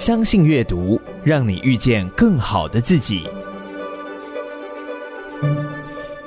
[0.00, 3.28] 相信阅读，让你遇见更好的自己。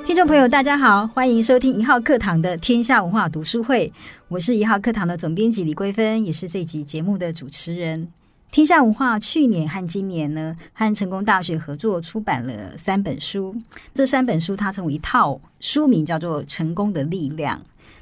[0.06, 3.92] 听众朋友，大家好，欢迎收听一号课堂的天下文化读书会。
[4.28, 8.06] 我是一号课堂的总编辑李桂芬，也是这集节目的主持人。
[8.52, 13.56] 天下文化去年和今年呢，和成功大学合作出版了三本书。
[13.92, 17.58] 这三本书它成为一套，书名叫做《成功的力量》。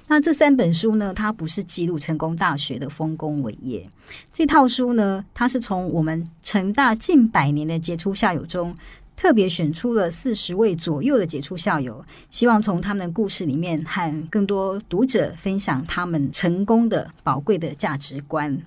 [0.09, 3.89] 那这三本书呢，它不是记录成功大学的丰功伟业。
[4.33, 8.77] 这套书呢，它是从我们成大近百年的杰出校友中，
[9.17, 18.61] 特别选出了四十位左右的杰出校友，希望从他们的故事里面，和更多读者分享他们成功的宝贵的价值观。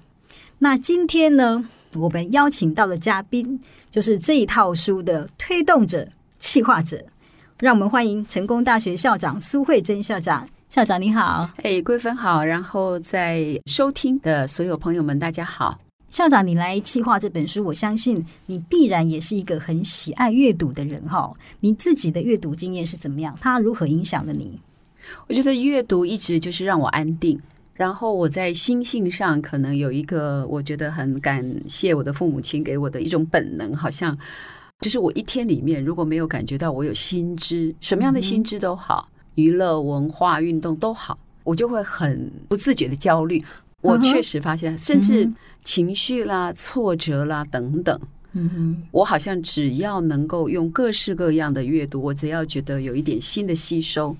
[0.57, 1.63] 那今天呢，
[1.95, 3.59] 我们邀请到的嘉宾
[3.91, 6.07] 就是这一套书的推动者、
[6.39, 7.05] 企划者，
[7.59, 10.47] 让我们欢迎成功大学校长苏慧珍校长。
[10.75, 15.79] 校长你好，哎，桂芬好，然后在收听的所有朋友们大家好。
[16.09, 21.33] 校长，你来企划这本书，我相信你必然也是一个很喜爱阅读的人哈。
[21.61, 23.37] 你自己的阅读经验是怎么样？
[23.39, 24.59] 它如何影响了你？
[25.27, 27.39] 我觉得阅读一直就是让我安定。
[27.75, 34.17] 然后我在心性上可能有一个，我觉得很感谢我的父母亲给我的一种本能，好像
[34.81, 43.43] 就是我一天里面如果没有感觉到我有心知，什么样的心知都好，娱乐、文化、运动都好，我就会很不自觉的焦虑。
[43.81, 47.99] 我确实发现，甚至情绪啦、挫折啦等等，
[48.33, 54.15] 嗯哼，我好像只要能够用各式各样的阅读，我只要觉得有一点新的吸收。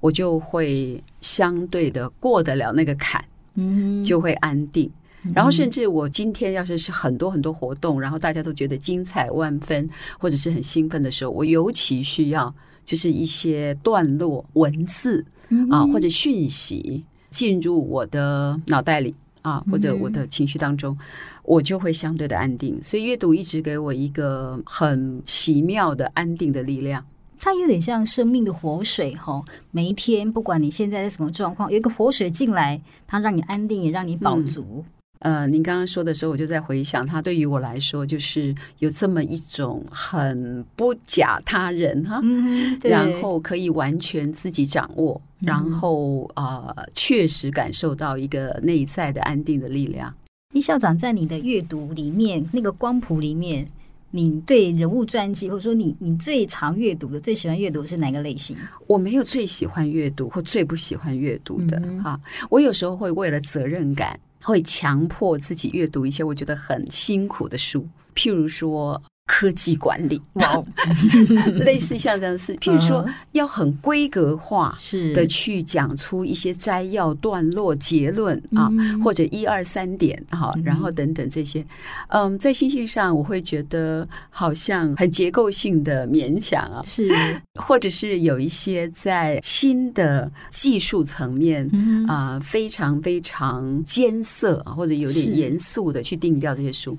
[0.00, 3.24] 我就会相对的过得了那个坎，
[3.56, 4.88] 嗯，就会安定。
[5.34, 12.54] 然后甚至我今天要是是很多很多活动，然后大家都觉得精彩万分，或者是很兴奋的时候，我尤其需要
[12.88, 15.22] 就是一些段落文字
[15.70, 20.96] 啊，或者讯息进入我的脑袋里啊，或者我的情绪当中，
[21.42, 22.82] 我就会相对的安定。
[22.82, 27.04] 所以阅读一直给我一个很奇妙的安定的力量。
[27.38, 34.62] 它有点像生命的活水哈，每一天不管你现在在什么状况，有一个活水进来，它让你安定，也让你饱足。
[34.78, 34.84] 嗯、
[35.20, 50.14] 呃，您刚刚说的时候，我就在回想，它对于我来说，就是有这么一种很不假他人哈，嗯，然后可以完全自己掌握，嗯、然后啊、呃，确实感受到一个内在的安定的力量。
[50.52, 53.68] 李校长在你的阅读里面，那个光谱里面。
[54.10, 58.56] 你对人物传记，或者说你你最常阅读的、最喜欢阅读的是哪个类型？
[58.86, 62.46] 我没有最喜欢阅读或最不喜欢阅读的哈、嗯。
[62.48, 69.02] 我有时候会为了责任感，会强迫自己阅读一些我觉得很辛苦的书，譬如说。
[69.28, 70.64] 科技管理，哇，
[71.64, 75.12] 类似像这样的事，譬如说要很规格化是。
[75.12, 78.70] 的去讲出一些摘要、段落、结论啊，
[79.04, 81.64] 或者一二三点哈，然后等等这些，
[82.08, 87.10] 嗯，在心性上我会觉得好像很结构性的勉强啊，是，
[87.54, 91.68] 或者是有一些在新的技术层面
[92.08, 96.96] 啊，非常非常艰涩或者有点严肃的去定调这些书。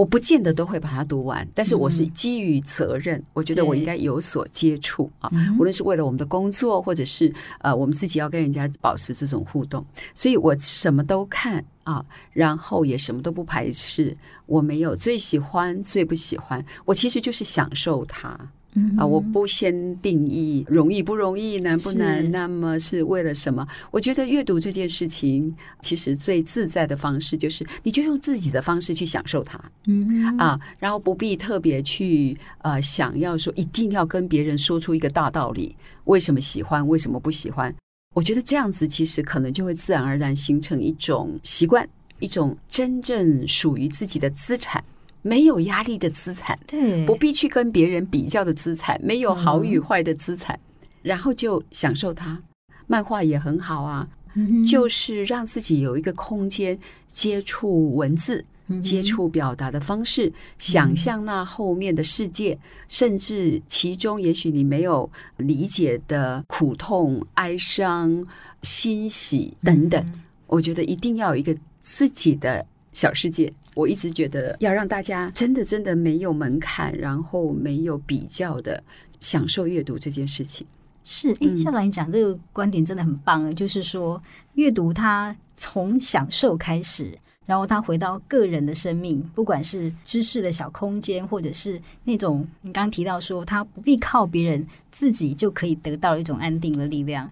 [0.00, 9.84] 我不见得都会把它读完，但是我是基于责任，嗯、我觉得我应该有所接触啊，无论是为了我们的工作，或者是呃我们自己要跟人家保持这种互动，
[10.14, 12.02] 所以我什么都看啊，
[12.32, 14.16] 然后也什么都不排斥，
[14.46, 18.34] 我没有最喜欢最不喜欢，我其实就是享受它。
[18.74, 23.66] 嗯啊，我不先定义容易不容易，难不难，那么是为了什么？
[23.90, 29.60] 我觉得阅读这件事情，其实最自在的方式就是，你就用自己的方式去享受它。
[29.86, 37.74] 嗯啊，然后不必特别去呃想要说一定要跟别人说出一个大道理，为什么喜欢，为什么不喜欢？
[38.14, 41.88] 我觉得这样子其实可能就会自然而然形成一种习惯，
[42.18, 44.82] 一种真正属于自己的资产。
[45.22, 52.40] 没有压力的资产，对，不必去跟别人比较的资产，没有好与坏的资产，嗯、然后就享受它。
[52.86, 62.58] 漫画也很好啊，嗯、就是让自己有一个空间接触文字、嗯、接触表达的方式，想象那后面的世界，嗯、
[62.88, 68.26] 甚至其中也许你没有理解的苦痛、哀伤、
[68.62, 70.02] 欣喜等等。
[70.06, 73.52] 嗯、我觉得一定要有一个自己的小世界。
[73.80, 78.82] 我一直觉得要让大家真的真的没有门槛，然后没有比较的
[79.20, 80.66] 享受阅读这件事情。
[81.02, 83.52] 是，哎，校长，你讲这个观点真的很棒啊！
[83.52, 84.22] 就是说，
[84.54, 87.16] 阅读它从享受开始，
[87.46, 97.28] 然后它回到个人的生命，不管是知识的小空间，或者是那种你刚刚提到说，它不必靠别人，自己就可以得到一种安定的力量。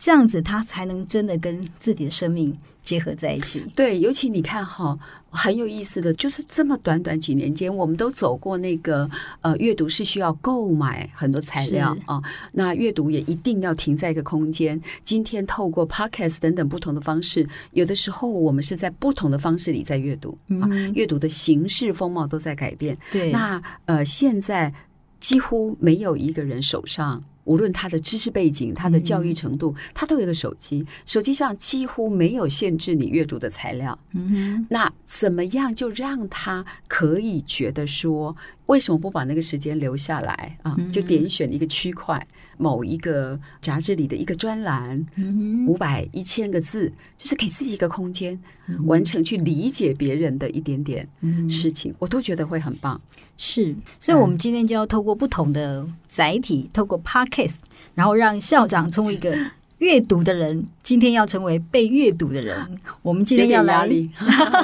[0.00, 3.62] 这样子他才能真的跟自己的生命结合在一起。
[3.76, 4.98] 对，尤其你看哈，
[5.28, 9.08] 很有意思的就是这么短短几年间，我们都走过那个
[9.42, 12.18] 呃，阅读是需要购买很多材料啊，
[12.52, 14.80] 那阅读也一定要停在一个空间。
[15.04, 22.96] 今天透过 Podcast 等等不同的方式，有的时候我们是在不同的方式里在阅读啊，阅读的形式风貌都在改变。
[23.12, 24.72] 对，那呃，现在
[25.20, 27.22] 几乎没有一个人手上。
[27.44, 30.86] 无论他的知识背景、他的教育程度，嗯、他都有一个手机。
[31.06, 33.98] 手机上几乎没有限制你阅读的材料。
[34.12, 40.76] 嗯哼，那怎么样就让他可以觉得说，为什么不把那个时间留下来啊？
[40.92, 42.26] 就点选一个区块。
[42.60, 45.04] 某一个杂志里的一个专栏，
[45.66, 48.38] 五百一千个字，就是给自己一个空间，
[48.84, 51.08] 完成去理解别人的一点点
[51.48, 53.00] 事情，我都觉得会很棒。
[53.38, 57.56] 是，所以，我们今天就要透过不同的载体，透过 Podcast，
[57.94, 59.34] 然后让校长成为一个。
[59.80, 62.56] 阅读的人，今天要成为被阅读的人。
[63.02, 63.88] 我们今天要来，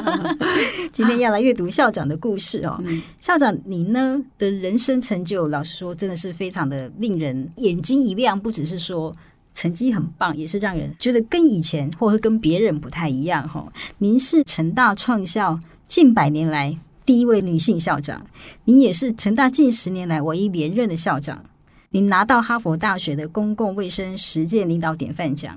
[0.93, 2.79] 今天要来阅读校长的故事哦。
[2.85, 8.39] 嗯、校长，你呢的人生成就，老实说，真的是非常的令人眼睛一亮。
[8.39, 9.11] 不只是说
[9.55, 13.67] 成绩很棒，也是让人觉得跟以前或者跟别人不太一样哈。
[13.99, 18.27] 您是成大创校近百年来第一位女性校长，
[18.65, 21.43] 您也是成大近十年来唯一连任的校长。
[21.91, 25.56] 您拿到哈佛大学的公共卫生实践领导典范奖，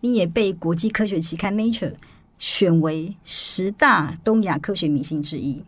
[0.00, 1.94] 你也被国际科学期刊 Nature
[2.38, 5.62] 选为十大东亚科学明星之一。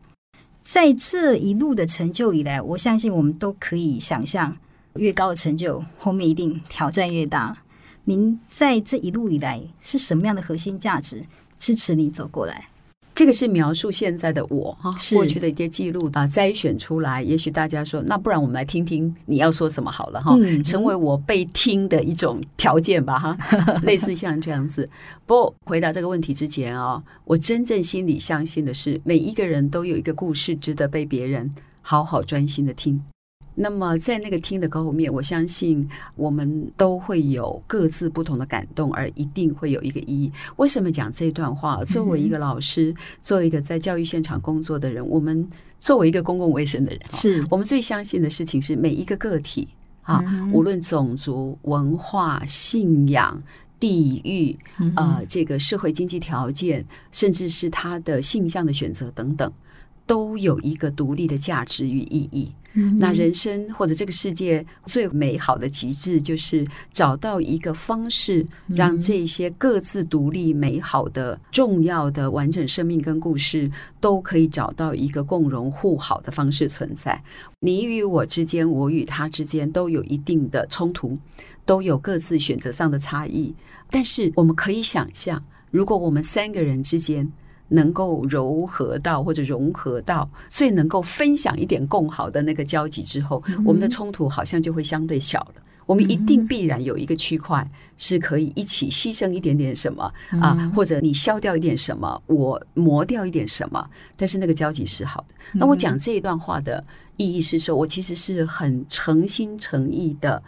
[0.62, 4.56] 在这一路的成就以来，我相信我们都可以想象，
[4.94, 7.56] 越高的成就后面一定挑战越大。
[8.04, 11.25] 您在这一路以来是什么样的核心价值
[11.56, 12.69] 支持你走过来？
[13.18, 17.20] 这个是描述现在的我哈，过去的一些记录啊，筛选出来。
[17.20, 23.36] 也许大家说，那不然我们来听听你要说什么好了哈，成为我被听的一种条件吧哈，
[23.82, 24.88] 类似像这样子。
[25.26, 33.02] 不过回答这个问题之前啊，我真正心里相信的是，每一个人都有一个故事值得被别人好好专心的听。
[33.60, 40.31] 那么，在那个听的后面，我相信我们都会有各自不同的感动，而一定会有一个意义。
[40.58, 41.82] 为什么讲这段话？
[41.84, 45.44] 作为一个老师，作为一个在教育现场工作的人，我们
[45.81, 49.66] 作为一个公共卫生的人，是我们最相信的事情是每一个个体
[50.02, 50.22] 啊，
[50.52, 53.43] 无论种族、文化、信仰、
[53.81, 54.56] 地域
[54.94, 59.52] 啊，这个社会经济条件，甚至是他的性向的选择等等，
[60.06, 62.52] 都有一个独立的价值与意义。
[62.98, 73.70] 那人生或者这个世界最美好的极致，就是找到一个方式，让这些各自独立、美好的、重要的完整生命跟故事，
[74.00, 77.22] 都可以找到一个共荣互好的方式存在。
[77.60, 81.19] 你与我之间，我与他之间，都有一定的冲突，
[81.64, 83.54] 都有各自选择上的差异。
[83.90, 87.30] 但是我们可以想象，如果我们三个人之间，
[87.68, 95.54] 能够柔和到或者融合到所以能够分享一点共好的那个交集之后，我们的冲突好像就会相对小了。
[95.84, 97.66] 我们一定必然有一个区块
[97.96, 105.34] 是可以一起牺牲一点点什么啊，或者你消掉一点什么，我磨掉一点什么，但是那个交集是好的。
[105.54, 106.84] 那我讲这一段话的
[107.16, 110.42] 意义是说，我其实是很诚心诚意的、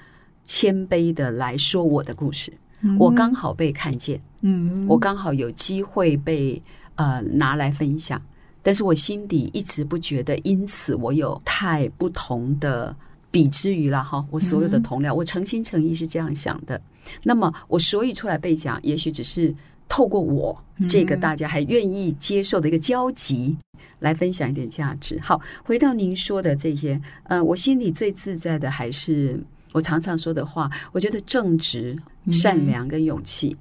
[0.45, 2.53] 谦卑的来说我的故事。
[2.99, 6.63] 我刚好被看见，嗯，我刚好有机会被。
[7.01, 8.21] 呃，拿来分享，
[8.63, 12.95] 但是我心底一直不觉得，因此我有太不同的
[13.31, 14.23] 比之于了哈。
[14.31, 16.79] 我所有的同僚，我诚心诚意是这样想的。
[17.23, 19.55] 那么我所以出来被讲，也许只是
[19.89, 23.57] 透过我这个大家还愿意接受的一个交集，
[24.01, 25.19] 来分享一点价值。
[25.23, 31.97] 好，回到您说的这些，呃，我心里最自在的还是我常常说的话，我觉得正直、
[32.31, 33.57] 善良跟勇气。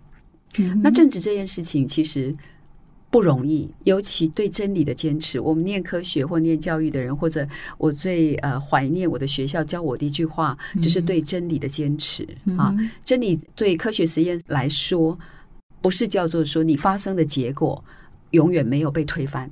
[0.83, 2.35] 那正直这件事情，其实。
[3.11, 5.39] 不容易，尤其对真理的坚持。
[5.39, 7.47] 我们念科学或念教育的人，或者
[7.77, 12.75] 我最呃怀念我的学校教我的一句话，就是对真理的坚持啊。
[13.03, 15.17] 真理对科学实验来说，
[15.81, 17.83] 不是叫做说你发生的结果
[18.31, 19.49] 永远没有被推翻，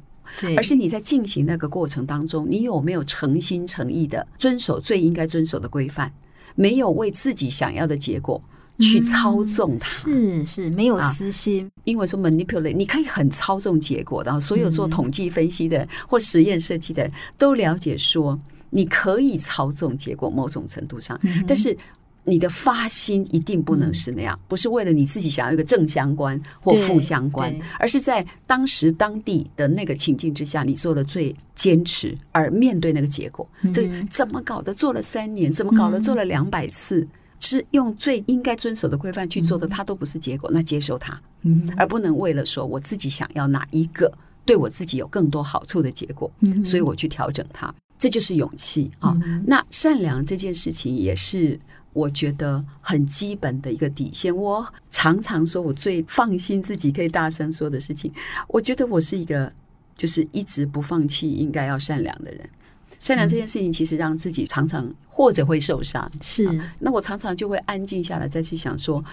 [0.55, 6.13] 而是你在进行那个过程当中，你有没有诚心诚意的遵守最应该遵守的规范，
[6.53, 8.39] 没有为自己想要的结果。
[8.79, 11.65] 去操纵它，嗯、是是没有私心。
[11.65, 14.27] 啊、英文说 manipulate，你可以很操纵结果的。
[14.29, 21.75] 然后所有做统计分析的人、嗯、或实验设计的人都了解说，你可以操纵结果某种程度上，嗯、但是
[22.23, 34.73] 你的发心一定不能是那样，嗯、不是为了你自己想要一个正相关或负相关，而是在当时当地的那个情境之下，你做的最坚持，而面对那个结果，这、嗯、怎么搞的？
[34.73, 35.99] 做了三年，怎么搞的？
[35.99, 37.07] 做了两百次。
[37.39, 44.11] 是用最应该遵守的规范去做的，它都不是结果，那接受它，嗯，而不能为了说我自己想要哪一个
[44.45, 46.31] 对我自己有更多好处的结果，
[46.65, 49.15] 所以我去调整它，这就是勇气啊。
[49.45, 51.59] 那善良这件事情也是
[51.93, 54.35] 我觉得很基本的一个底线。
[54.35, 58.11] 我常常说我最放心自己可以大声说的事情，
[58.47, 59.51] 我觉得我是一个
[59.95, 62.49] 就是一直不放弃应该要善良的人。
[62.99, 66.09] 善良这件事情，其实让自己常常或者会受伤。
[66.21, 69.03] 是、啊，那我常常就会安静下来，再去想说，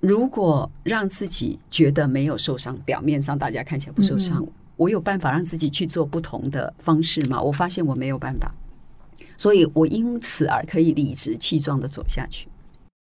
[0.00, 7.40] 如果让自己觉得没有受伤，表面上大家看起来不受伤，我有办法让自己去做不同的方式吗？
[7.40, 8.54] 我发现我没有办法，
[9.36, 12.48] 所以我因此而可以理直气壮的走下去。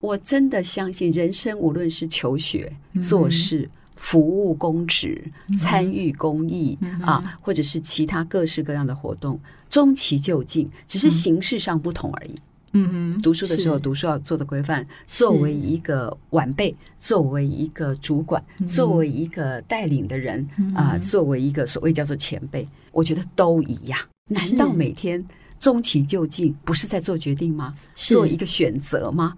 [0.01, 2.71] 我真的相信，人生无论是求学、
[3.01, 3.61] 做事。
[3.61, 5.23] 嗯服务公职、
[5.59, 9.39] 参与公益、嗯、啊，或者是其他各式各样的活动，
[9.71, 12.35] 终其究竟，只是形式上不同而已。
[12.73, 23.97] 嗯哼，读书的时候，读书要做的规范，作为一个晚辈，作为一个主管，作为一个带领的人啊，作为一个所谓叫做前辈，我觉得都一样。
[24.27, 25.25] 难道每天
[25.59, 27.73] 终其究竟不是在做决定吗？
[27.95, 29.35] 做一个选择吗？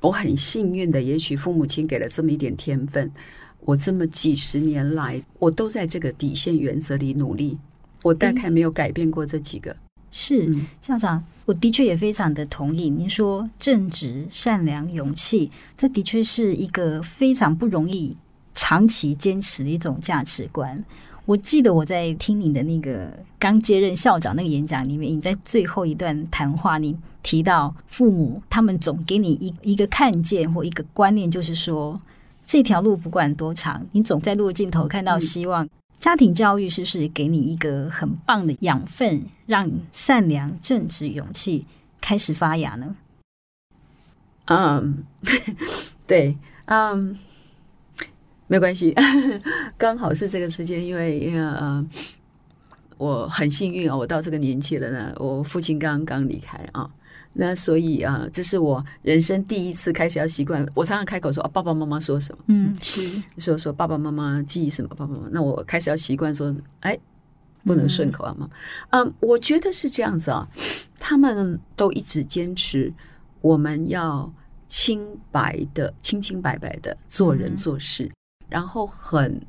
[0.00, 3.10] 我很幸运的，也许父母亲给了这么一点天分。
[3.60, 7.56] 我这么几十年来，我都在这个底线原则里努力，
[8.02, 9.74] 我大概没有改变过这几个。
[10.10, 18.16] 是、嗯、校长，我的确也非常的同意您说正直、善良、勇气，这的确是一个非常不容易
[18.52, 20.84] 长期坚持的一种价值观。
[21.24, 32.00] 我记得我在听你的那个刚接任校长那个演讲里面，你在最后一段谈话，你提到父母他们总给你一一个看见或一个观念，就是说。
[32.44, 35.66] 这条路不管多长，你总在路的尽头看到希望。
[36.02, 41.64] 家庭教育是不是给你一个很棒的养分，让善良、正直、勇气
[42.00, 42.96] 开始发芽呢？
[44.46, 45.04] 嗯，
[46.04, 47.16] 对，嗯，
[48.48, 48.92] 没关系，
[49.78, 51.86] 刚好是这个时间，因为因为呃，
[52.98, 56.90] 我很幸运啊，我到这个年纪了呢，我父亲刚刚离开啊。
[57.34, 60.66] 那所以啊，这是我人生第一次开始要习惯。
[60.74, 62.44] 我常常开口说啊，爸爸妈妈说什么？
[62.48, 63.00] 嗯，是
[63.38, 64.88] 说说爸爸妈妈记忆什么？
[64.88, 66.98] 爸爸妈妈，那我开始要习惯说，哎，
[67.64, 68.50] 不能顺口啊嘛。
[68.90, 70.46] 嗯，我觉得是这样子啊。
[71.00, 72.92] 他们都一直坚持，
[73.40, 74.30] 我们要
[74.66, 78.12] 清白的、清清白白的做人做事，嗯、
[78.50, 79.40] 然后很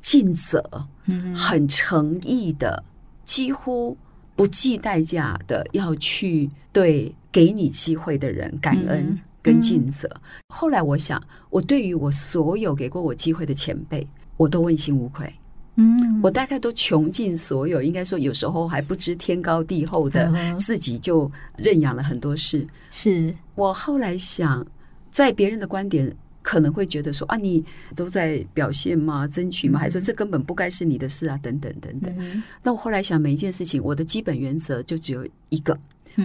[0.00, 0.62] 尽责，
[1.06, 2.84] 嗯，很诚意的，
[3.24, 3.96] 几乎
[4.36, 7.12] 不计代价的要去对。
[7.32, 10.08] 给你机会的人，感恩跟尽责。
[10.48, 15.32] 后来我想，我对于我所有给过我机会的前辈，我都问心无愧。
[15.76, 22.66] 嗯，我大概都穷尽所有，应该说有时候还不知天高地厚的，自己就认养了很多事。
[22.90, 24.66] 是我后来想，
[25.10, 27.64] 在别人的观点可能会觉得说啊，你
[27.96, 29.26] 都在表现吗？
[29.26, 29.80] 争取吗？
[29.80, 31.38] 还是说这根本不该是你的事啊？
[31.42, 32.14] 等等等等。
[32.18, 35.78] 嗯、那我后来想，每一件事情，我的基本原则就只有一个：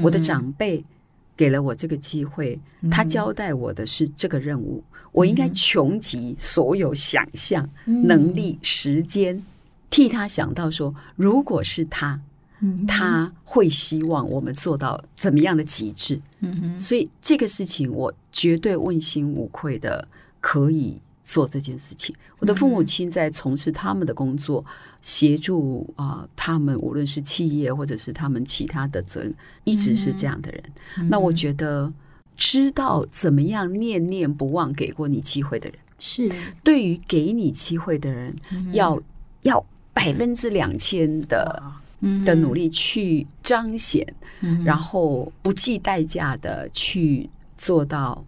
[0.03, 0.83] 我的长辈。
[1.37, 2.59] 给了我这个机会，
[2.91, 9.41] 他交代我的是这个任务，我应该穷极所有想象能力、时间，
[9.89, 12.19] 替他想到说，如果是他，
[12.87, 16.19] 他会希望我们做到怎么样的极致。
[16.39, 20.07] 嗯所以这个事情我绝对问心无愧的
[20.41, 22.15] 可以做这件事情。
[22.39, 24.63] 我的父母亲在从事他们的工作。
[24.99, 30.61] 协助啊、呃，他们无论是企业或者是他们其他的责任，一直是这样的人。
[30.97, 31.93] 嗯、那我觉得，
[32.35, 36.29] 知道怎么样念念不忘给过你机会的人，是。
[36.61, 38.99] 对于给你机会的人，嗯、要
[39.43, 41.63] 要百分之两千的、
[42.01, 44.05] 嗯、的努力去彰显，
[44.41, 48.25] 嗯、然后不计代价的去做到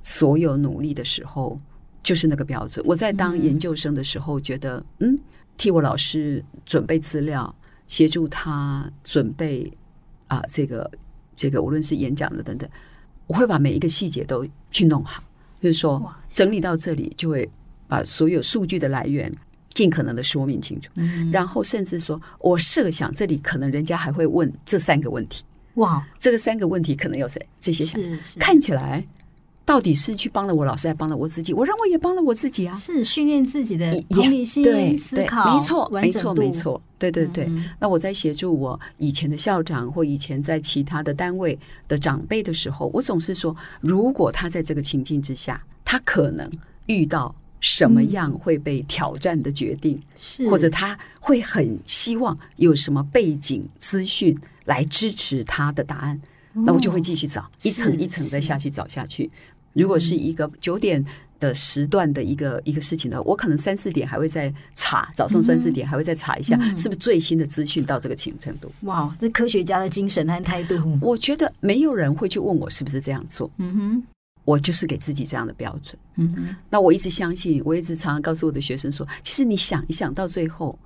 [0.00, 1.60] 所有努力的时候，
[2.04, 2.86] 就是那个标准。
[2.86, 5.12] 我在当研究生的时候，觉得嗯。
[5.14, 5.18] 嗯
[5.56, 7.54] 替我老师准备资料，
[7.86, 9.72] 协助他准备
[10.26, 10.90] 啊，这个
[11.36, 12.68] 这个，无论是演讲的等等，
[13.28, 15.22] 我会把每一个细节都去弄好。
[15.60, 17.48] 就是说，整理到这里，就会
[17.86, 19.32] 把所有数据的来源
[19.72, 20.90] 尽可能的说明清楚。
[20.96, 25.44] 嗯，然后甚至说我设想这里可能人家还会问这三个问题。
[25.74, 27.40] 哇，这个三个问题可能有谁？
[27.60, 28.00] 这些想
[28.40, 29.06] 看起来。
[29.66, 31.54] 到底是去帮了我老师，还帮了我自己？
[31.54, 32.74] 我认为也帮了我自己啊！
[32.74, 37.46] 是训练自己的同理心、对思考，没错，没错，没错，对对对。
[37.46, 46.50] 嗯、那我在协助我以前的校长或以前在其他的单位的长辈的时候，我总是说，如果他在这个情境之下，他可能
[46.84, 56.20] 遇到什么样会被挑战的决定，是、嗯、或者他会很希望有什么背景资讯来支持他的答案。
[56.56, 59.28] 那我就会继续找，一层一层的下去找下去。
[59.74, 61.04] 如果是一个九点
[61.38, 68.72] 的时段的一个一个事情呢，我可能三四点还会再查，早上三四点还会再查一下，是不是最新的资讯到这个程度？
[68.82, 73.50] 哇，这科学家的精神和态度，我觉得没有人会去问我是不是这样做。
[73.58, 74.02] 嗯哼，
[74.44, 75.98] 我就是给自己这样的标准。
[76.16, 80.78] 嗯哼，那我一直相信，我一直常常告诉我的学生说，其实你想一想到最后，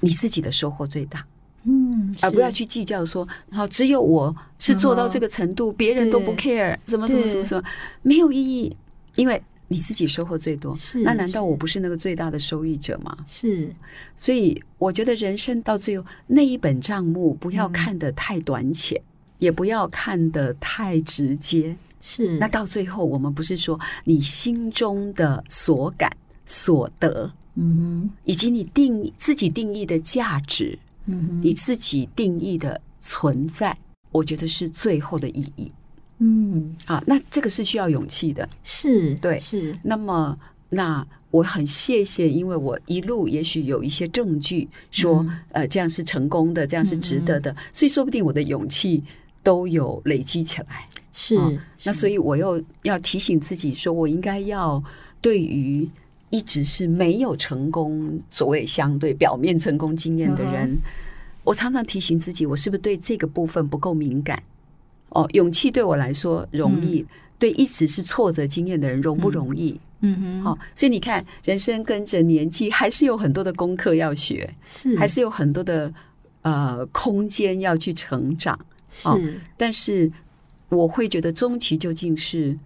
[0.00, 1.24] 你自己的收获最大。
[1.68, 7.62] 嗯，而不要去计较说，好，只有我是做到这个程度，别人都不 care，什么什么什么什么，
[8.02, 8.76] 没有意义，
[9.16, 10.72] 因为你自己收获最多。
[10.76, 13.18] 是，那难道我不是那个最大的受益者吗？
[13.26, 13.68] 是，
[14.16, 19.02] 所以我觉得人生到最后那一本账目，不要看得太短浅，
[19.40, 21.76] 也不要看得太直接。
[22.00, 26.08] 是，那到最后，我们不是说你心中的所感
[26.44, 30.78] 所得，嗯哼，以及你定自己定义的价值。
[31.06, 33.76] 嗯，你自己定义的存在，
[34.12, 35.72] 我觉得是最后的意义。
[36.18, 39.76] 嗯，啊，那这个是需要勇气的，是对，是。
[39.82, 49.02] 那么，那我很谢谢，因为我一路也许有一些证据说，嗯、呃，这样是成功的，这样是值得的，嗯、所以说不定我的勇气
[49.42, 50.88] 都有累积起来。
[51.12, 54.82] 是，啊、是那所以我又要提醒自己，说我应该要
[55.20, 55.88] 对于。
[56.30, 60.78] 一直是没有成功，所谓相对表面成功经验的人，uh.
[61.44, 64.42] 我常常提醒自己，我是不是对这个部分不够敏感？
[65.10, 67.06] 哦，勇气对我来说容易，嗯、
[67.38, 69.80] 对一直是挫折经验的人容不容易？
[70.00, 75.92] 嗯哼，好、哦，所以你看，人生跟着年纪，还是有很多的功课要学，是，还是有很多的
[76.42, 78.58] 呃空间要去成长。
[78.90, 79.18] 是、哦，
[79.56, 80.10] 但是
[80.68, 82.58] 我会觉得，终其究竟是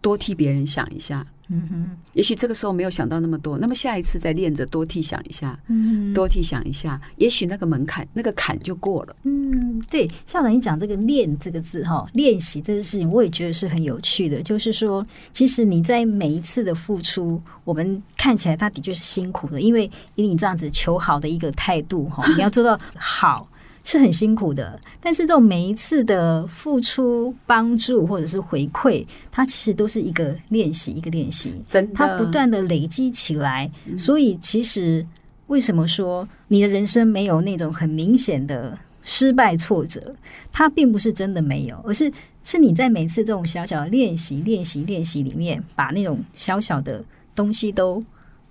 [0.00, 1.26] 多替别人想一下。
[1.50, 9.16] 嗯哼，也许这个时候没有想到那么多，那么下一次再练着多替想一下，嗯哼，多替想一下，也许那个门槛、那个坎就过了。
[9.22, 14.42] 嗯，对，校长，你讲这个“练”这个字哈，练习这个事情，我也觉得是很有趣的。
[14.42, 23.48] 就是说，其实你在每一次的付出，我们看起来他的确是辛苦的，因为以你这样子求好的一个态度哈，你要做到好。
[23.84, 33.70] 是很辛苦的，但是这种每一次的付出、帮助或者是回馈，它其实都是一个练习，一个练习，真的，它不断的累积起来。
[33.86, 35.06] 嗯、所以，其实
[35.46, 40.14] 为什么说你的人生没有那种很明显的失败挫折？
[40.52, 42.12] 它并不是真的没有，而是
[42.44, 47.02] 是你在每次这种小小的练习、练习、练习里面，把那种小小的
[47.34, 48.04] 东西都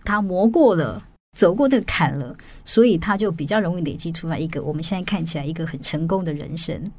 [0.04, 1.04] 它磨过了。
[1.38, 6.92] 走过的坎了，所以他就比较容易累积出来一个我们现在看起来一个很成功的人生。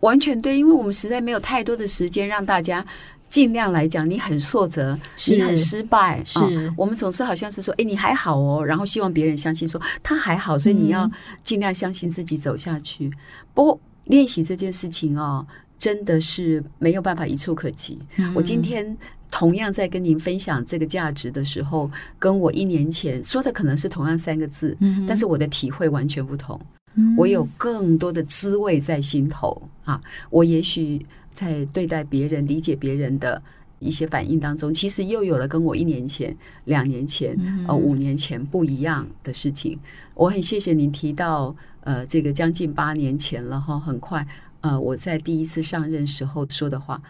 [0.00, 2.84] 完全对，因为我们实在没有太多的时间让大家
[3.30, 11.10] 尽量来讲，你很挫折，你很失败，是、哦、我们总是好像是说，哎，你还好哦，然后希望别人相信说他还好，所以你要
[11.42, 13.06] 尽量相信自己走下去。
[13.06, 13.12] 嗯、
[13.54, 15.46] 不过练习这件事情哦，
[15.78, 17.98] 真的是没有办法一触可及。
[18.18, 18.94] 嗯、我今天。
[19.30, 26.60] 同样在跟您分享这个价值的时候，跟我一年前说的可能是同样三个字，嗯、但是我的体会完全不同。
[26.96, 30.02] 嗯、我有更多的滋味在心头啊！
[30.28, 33.40] 我也许在对待别人、理解别人的
[33.78, 39.78] 一些反应当中，其实又有了跟我一年前、两年前、嗯、呃五年前不一样的事情。
[40.14, 44.26] 我很谢谢您提到，呃，这个将近八年前了哈，很快，
[44.60, 47.00] 呃，我在第一次上任时候说的话。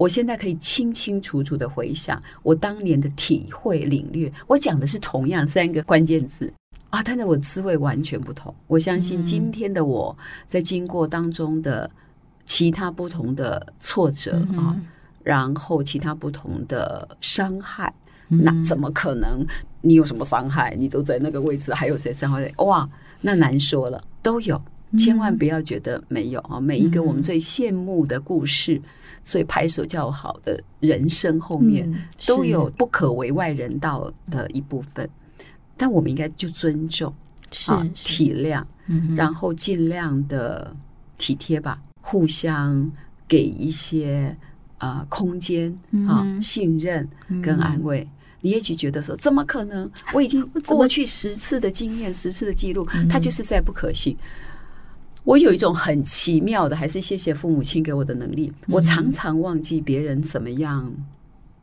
[0.00, 6.50] 我现在可以清清楚楚的回想我当年的体会领略，我讲的是同样三个关键字
[6.88, 8.54] 啊，但是我滋味完全不同。
[8.66, 11.90] 我相信今天的我在经过当中的
[12.46, 14.74] 其他不同的挫折啊，
[15.22, 17.92] 然后其他不同的伤害，
[18.28, 19.44] 那怎么可能？
[19.82, 20.74] 你有什么伤害？
[20.78, 22.50] 你都在那个位置，还有谁伤害？
[22.56, 22.88] 哇，
[23.20, 24.58] 那难说了，都有。
[24.98, 26.58] 千万不要觉得没有啊！
[26.60, 28.82] 每一个我们最羡慕的故事，
[29.22, 31.90] 最拍手叫好的人生后面，
[32.26, 35.08] 都有不可为外人道的一部分。
[35.76, 37.12] 但我们应该就尊重，
[37.68, 38.64] 啊，体谅，
[39.16, 40.76] 然后尽量的
[41.16, 42.90] 体贴吧，互相
[43.26, 44.36] 给一些
[44.78, 45.74] 啊空间
[46.06, 47.08] 啊，信任
[47.42, 48.06] 跟安慰。
[48.42, 49.90] 你也许觉得说，怎么可能？
[50.14, 54.16] 我已经 过去十次的经验，十次的记录，它就是再不可信。
[55.30, 58.52] 我有一种很奇妙的，还是谢谢父母亲给我的能力。
[58.66, 60.92] 我常常忘记别人怎么样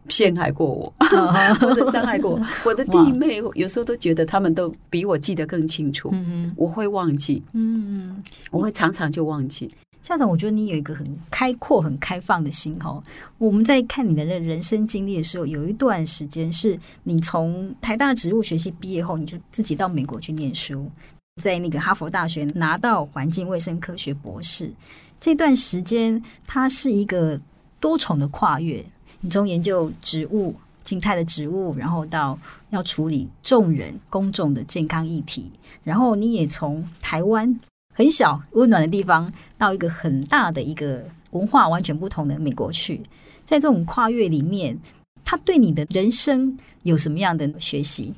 [0.08, 0.94] 陷害过我，
[1.60, 2.42] 或者伤害过我。
[2.64, 6.10] 我的弟妹有时候都觉得他们都比我记得更清楚。
[6.14, 9.70] 嗯我会忘记，嗯，我会常常就忘记。
[10.02, 13.04] 校长，我觉得你有一个很开阔、很开放的心哈。
[13.38, 20.90] 我们在看你的人生经历的时候，有一段时间是你从台大植物学系毕业后，你就自己到美国去念书。
[21.38, 24.72] 在那个哈佛大学拿到环境卫生科学博士，
[25.20, 27.40] 这段时间它是一个
[27.80, 28.84] 多重的跨越，
[29.22, 32.38] 你从研究植物、静态的植物，然后到
[32.72, 35.50] 要处理众人公众的健康议题，
[35.84, 37.60] 然后你也从台湾
[37.94, 43.00] 很小温暖的地方到一个很大的一个文化完全不同的美国去，
[43.46, 44.78] 在这种跨越里面，
[45.24, 48.14] 它对你的人生有什么样的学习？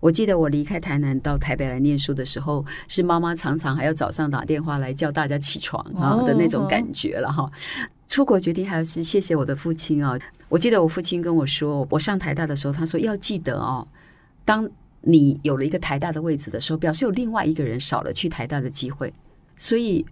[0.00, 7.50] 我记得我离开台南到台北来念书的时候，是妈妈常常还要早上打电话来叫大家起床啊的那种感觉了哈。
[8.06, 10.18] 出国决定还是谢谢我的父亲啊。
[10.48, 13.86] 我记得我父亲跟我说，我上台大的时候，他说要记得哦，
[14.44, 14.68] 当
[15.02, 19.12] 你有了一个台大的位置的时候，表示有另外一个人少了去台大的机会，
[19.56, 20.04] 所以。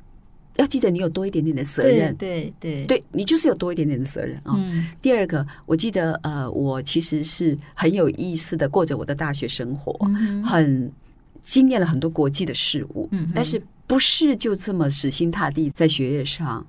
[0.56, 4.54] 要记得，你有多一点点的责任，对对对，对你就是有多一点点的责任啊。
[4.56, 10.92] 嗯、第二个，我记得呃，我其实是很有意思的过着我的大学生活，嗯、很
[11.42, 16.64] 经验了很多国际的事物，嗯、但是不是就这么死心塌地在学业上。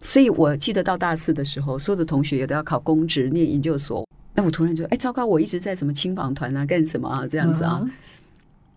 [0.00, 7.82] 所以我记得到大四的时候，所有的同学也都要考公职、念研究所，那我突然就哎，糟糕，我一直在什么青访团啊，干什么啊，这样子啊。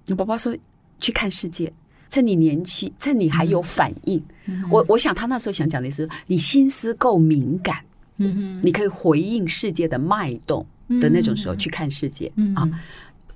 [0.08, 0.58] 我爸爸说
[1.00, 1.72] 去看世界。
[2.10, 7.78] 趁你年轻，趁你还有反应，嗯、我我想他那时候想讲的是，你心思够敏感，
[8.18, 10.66] 嗯哼，你可以回应世界的脉动
[11.00, 12.68] 的那种时候去看世界、嗯、啊。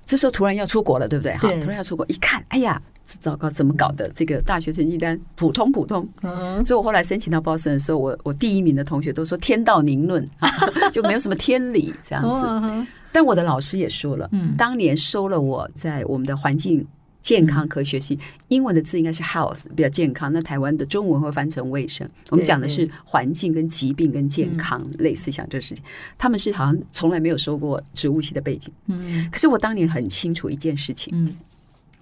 [0.04, 1.32] 这时候突然要出国了，对不对？
[1.36, 4.06] 哈，突然要出国，一看，哎呀，这糟糕，怎么搞的？
[4.12, 10.50] 这个大学成绩单普通普通，嗯、所以我后来申请到 Boston 的时候，我我第一名的同学都说天道宁论啊，
[10.92, 12.28] 就没有什么天理这样子。
[12.28, 16.86] 哦、但我的老师也说了，嗯，当年收了我在我们的环境。
[17.24, 18.16] 健康科学性，
[18.48, 20.30] 英文的字应该是 health，比较健康。
[20.30, 22.06] 那台湾的中文会翻成卫生。
[22.28, 25.82] 我们讲的是环境跟疾病跟健康，类似像这个事情。
[26.18, 28.70] 他们是好像从来没有说过植物系的背景。
[28.88, 31.12] 嗯，可是我当年很清楚一件事情。
[31.16, 31.34] 嗯。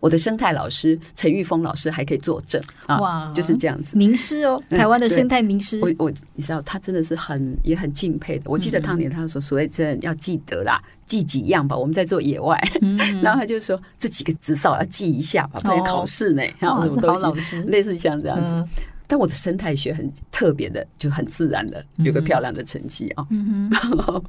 [0.02, 5.78] 我的生态老师陈玉峰老师还可以作证啊，哇就是这样子，名师哦，台湾的生态名师。
[5.80, 8.50] 我我你知道，他真的是很也很敬佩的。
[8.50, 11.76] 我记得当年他说，所谓这要记得啦，记几样吧。
[11.76, 16.42] 我们在做野外，嗯、 然后他就说这几个至少要记一下吧，不然考试呢。
[16.58, 18.54] 然 后什么东西，类似像这样子。
[18.54, 18.68] 嗯、
[19.06, 23.24] 但我的生态学很特别的，就很自然的有个漂亮的成绩啊。
[23.30, 24.24] 嗯、然后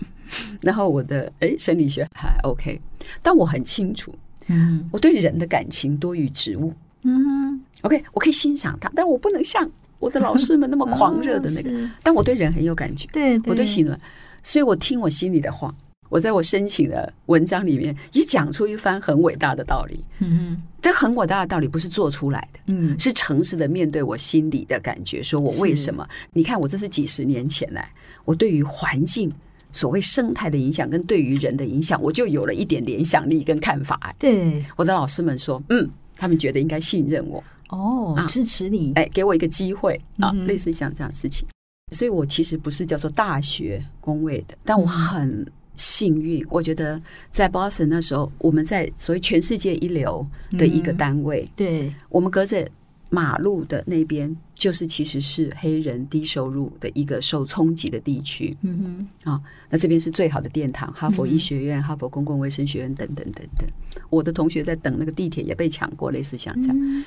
[0.61, 2.79] 然后我的哎生理学还 OK，
[3.23, 4.13] 但我很清楚。
[4.47, 6.73] 嗯，我对人的感情多于植物。
[7.03, 11.69] 嗯，OK，我可以欣赏它，但我不能像我的老师们那么狂热的那个。
[11.77, 13.93] 哦、但我对人很有感觉，对，对我对喜怒，
[14.41, 15.73] 所以我听我心里的话。
[16.09, 19.99] 我在我申请的文章里面也讲出一番很伟大的道理。
[20.19, 26.07] 嗯哼，这很伟大的道理不是做出来的，嗯，是诚实的面对我心里的感觉，说我为什么？
[26.31, 27.91] 你看，我这是几十年前来，
[28.25, 29.31] 我对于环境。
[29.73, 34.15] 所谓生态的影响跟对于人的影响，我就有了一点联想力跟看法。
[34.17, 41.45] 对，我的老师们说，嗯，他们觉得应该信任我，哦，支持你，哎，给我一个机会啊，类似像这样的事情。
[41.91, 52.65] 所以我其实不是叫做大学工位的，但我很幸运，我觉得在 Boston 那时候，我们在所谓全世界一流的一个单位，对，我们隔着。
[53.09, 58.55] 马路的那边就是其实是黑人低收入的一个受冲击的地区。
[58.61, 63.67] 嗯哼，啊，那这边是最好的殿堂，哈佛医学院、嗯、哈佛公共卫生学院等等等等。
[64.09, 66.77] 我的同学在等那个地铁也被抢过，类似像这样。
[66.79, 67.03] 嗯、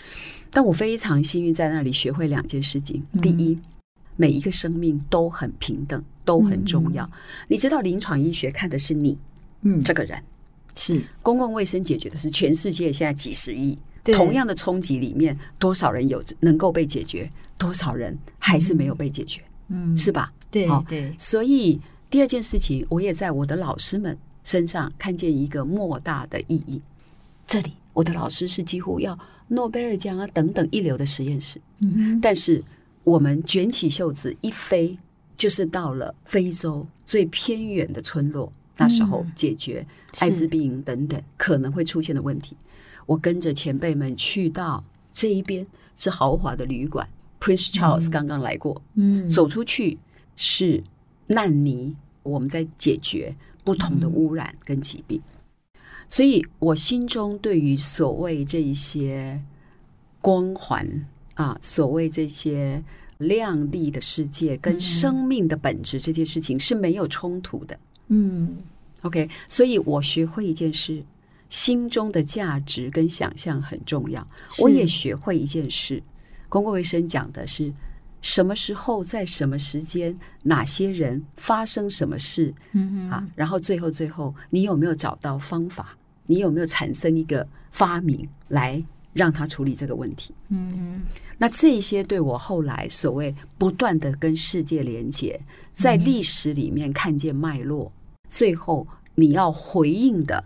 [0.51, 3.57] 但我非常幸运在那里学会两件事情：嗯、第一，
[4.17, 7.05] 每一个生命都很平等，都很重要。
[7.05, 7.13] 嗯、
[7.49, 9.17] 你知道，临床医学看的是你，
[9.63, 10.21] 嗯，这个人
[10.75, 13.79] 是公共卫生解决的是全世界现在几十亿。
[14.15, 20.33] 同样的冲击里面，多少人有能够被解决，多少人还是没有被解决，嗯，是吧？
[20.51, 21.15] 对对。
[21.19, 26.81] 所以第二件事情，我也在我的老师们身上看见一个莫大的意义。
[27.47, 32.63] 这里，我的老师是几乎要诺贝尔奖啊等等一流的实验室，嗯，但是
[33.05, 34.99] 我们卷起袖子一飞，
[35.37, 39.87] 就是到了非洲最偏远的村落，那时候解决
[40.19, 42.57] 艾滋病等等可能会出现的问题。
[43.07, 45.67] 我跟着前辈们去到这一边
[45.97, 47.09] 是豪华的旅馆
[47.41, 48.83] ，Prince Charles 刚刚来过。
[48.95, 49.97] 嗯，走出去
[50.35, 50.83] 是
[51.29, 55.23] 烂泥，我们在解决不同的污染跟疾病。
[55.73, 59.41] 嗯、所以我心中对于所谓这一些
[60.21, 62.83] 光环啊，所谓这些
[63.19, 67.79] 亮丽的世界跟生命的本质这件事情是没有冲突的。
[68.09, 68.57] 嗯
[69.03, 71.03] ，OK，所以我学会一件事。
[71.49, 74.27] 心中的价值跟想象很重要。
[74.61, 76.03] 我也学会一件事，
[76.49, 77.73] 公共卫生讲的是
[78.23, 85.97] 什么时候、在什么时间、哪些人发生什么事，嗯哼啊，然后最后最后，你有没有找到方法？
[86.27, 88.83] 你有没有产生一个发明来
[89.13, 90.35] 让他处理这个问题。
[90.49, 95.41] 嗯哼，那这些对我后来所谓不断的跟世界连接，
[95.73, 97.93] 在历史里面看见脉络，
[98.29, 100.45] 最后你要回应的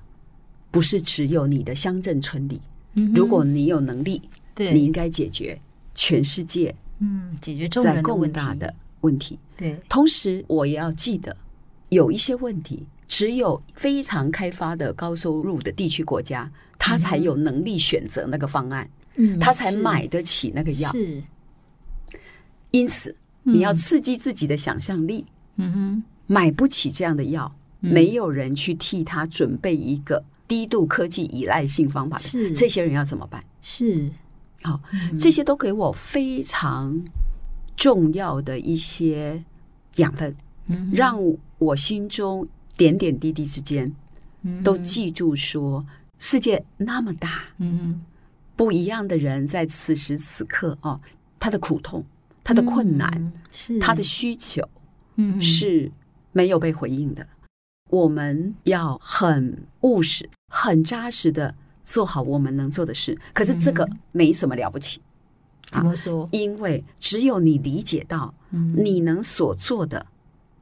[0.71, 2.61] 不是只有你的乡镇村里。
[3.15, 4.21] 如果你有能力，
[4.55, 5.59] 对，你应该解决
[5.95, 9.39] 全世界，嗯，解决众人的更大的问题。
[9.57, 11.37] 对，同时我也要记得，
[11.91, 20.91] 有一些问题只有非常开发的高收入的地区国家，他才有能力选择那个方案，嗯，他才买得起那个药。
[20.91, 21.23] 是，
[22.73, 25.25] 因此你要刺激自己的想象力。
[25.57, 30.25] 嗯哼，买不起这样的药，没有人去替他准备一个。
[30.51, 32.51] 低度科技依赖性方法的是。
[32.53, 33.41] 这些人要怎么办？
[33.63, 34.11] 是，
[34.63, 37.01] 好、哦，嗯、这些都给我非常
[37.77, 39.45] 重要的一些
[39.99, 40.35] 养分，
[40.67, 41.17] 嗯、让
[41.59, 43.95] 我心中点点滴滴之间
[44.65, 45.87] 都记住说，
[46.19, 48.05] 世界那么大，嗯，
[48.57, 51.01] 不一样的人在此时此刻哦，
[51.39, 52.05] 他的苦痛、
[52.43, 53.79] 他的困难、嗯、是。
[53.79, 54.69] 他的需求，
[55.15, 55.93] 嗯，是
[56.33, 57.25] 没有被回应的。
[57.89, 63.17] 我们要很务实、很扎实的做好我们能做的事。
[63.33, 65.01] 可是这个没什么了不起，
[65.71, 66.29] 怎么说？
[66.33, 68.35] 因为只有你理解到，
[68.77, 70.05] 你能所做的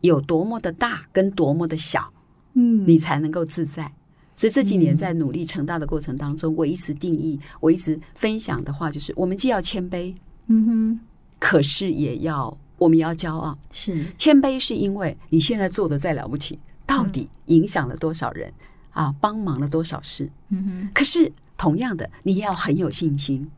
[0.02, 2.12] 有多么的大，跟多么的小，
[2.52, 3.90] 嗯，你才能够自在。
[4.36, 10.14] 所以这几年在努力成大的过程当中，我一直定义，我一直分享的话就是：我们既要谦卑，
[10.46, 11.00] 嗯哼，
[11.40, 13.58] 可是也要我们也要骄傲。
[13.72, 16.58] 是谦卑，是因为你现在做的再了不起。
[16.86, 18.50] 到底影响了多少人
[18.98, 19.14] 啊？
[19.20, 20.28] 帮忙了多少事？
[20.48, 20.90] 嗯哼。
[20.92, 23.48] 可是同样的，你也要很有信心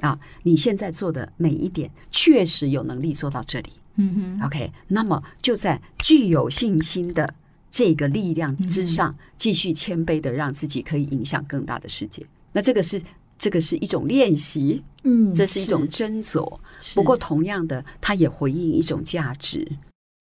[0.00, 0.18] 啊！
[0.42, 3.72] 你现在做的每一点，确实有能力做到这里。
[3.96, 4.46] 嗯哼。
[4.46, 7.34] OK，那么就在具有信心的
[7.70, 12.24] 这个力量之上，继续谦卑的让自己可以影响更大的世界。
[12.52, 13.02] 那这个是
[13.38, 16.58] 这个是一种练习，嗯，这是一种斟酌。
[16.94, 19.66] 不过同样的，它也回应一种价值。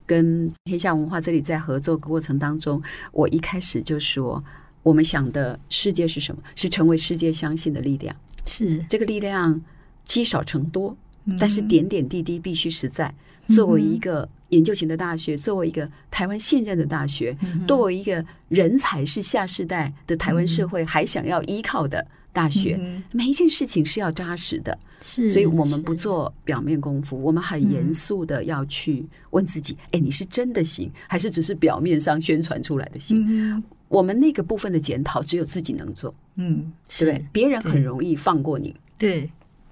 [0.07, 2.79] 跟天下文化这里在合作过程当中，
[3.11, 4.43] 我一开始就说，
[4.85, 6.43] 我们想的世界是什么？
[6.55, 8.15] 是成为世界相信的力量。
[8.45, 9.59] 是这个力量
[10.03, 10.95] 积少成多，
[11.39, 13.11] 但是点点滴滴必须实在。
[13.47, 17.35] 作为一个研究型的大学，作为一个台湾信任的大学，
[17.67, 22.79] 作为一个人才是下世代的台湾社会还想要依靠的大学，
[23.11, 24.77] 每一件事情是要扎实的。
[25.01, 33.63] 是，所以我们不做表面功夫，我们很严肃的要去问自己：哎，你是真的行，还是只是表面上宣传出来的行？
[33.87, 36.13] 我们那个部分的检讨，只有自己能做。
[36.35, 37.25] 嗯，对不对？
[37.31, 39.29] 别人很容易放过你，对，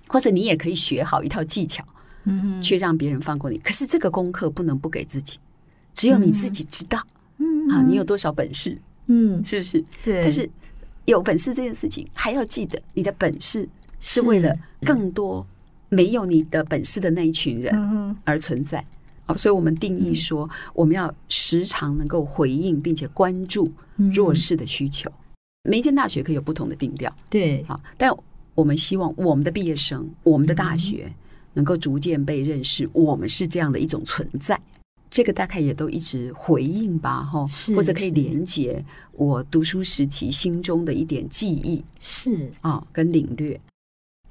[0.07, 1.83] 或者你也可以学好一套技巧。
[2.25, 5.37] 嗯，去让别人放过你，可是这个功课不能不给自己，
[5.93, 6.97] 只有你自己知道。
[7.37, 8.79] 嗯啊，你有多少本事？
[9.07, 9.83] 嗯，是不是？
[10.01, 10.21] 对。
[10.21, 10.49] 但是
[11.03, 13.67] 有本事这件事情，还要记得你的本事
[13.99, 15.45] 是为了更多
[15.89, 18.85] 没有你的本事的那一群人而存在。
[19.25, 25.11] 啊，所以我们定义说，我们要时常能够回应并且关注弱势的需求。
[25.69, 27.63] 每一间大学可以有不同的定调，对。
[27.63, 28.11] 好，但
[28.55, 31.11] 我们希望我们的毕业生，我们的大学。
[31.55, 34.59] 能够逐渐被认识，我们是这样的一种存在，
[35.11, 43.61] 这个大概也都一直回应吧，哈，或者可以连接我读书时期心中的一点记忆，是啊，跟领略。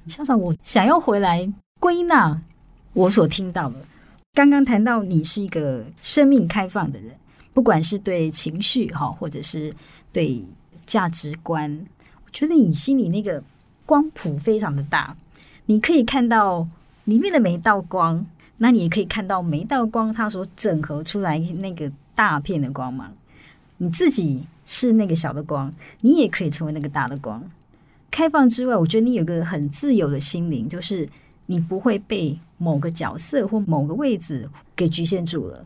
[0.05, 1.49] 校长，我想要回来
[1.79, 2.41] 归纳
[2.91, 3.75] 我所听到的。
[4.33, 7.15] 刚刚谈到你是一个生命开放的人，
[7.53, 9.73] 不管是对情绪哈，或者是
[10.11, 10.43] 对
[10.85, 11.85] 价值观，
[12.25, 13.43] 我觉得你心里那个
[13.85, 15.15] 光谱非常的大，
[15.65, 16.67] 你可以看到。
[17.05, 18.25] 里面的每一道光，
[18.59, 23.13] 那你也可以看到每一道光它所整合出来那个大片的光芒。
[23.75, 27.43] 你自己是那个小的光，你也可以成为那个大的光。
[28.09, 31.05] 开放之外，我觉得你有个很自由的心灵，就是
[31.47, 35.65] 你不会被某个角色或某个位置给局限住了。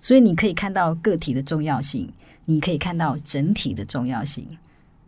[0.00, 2.08] 所以你可以看到个体的重要性，
[2.44, 4.46] 你可以看到整体的重要性，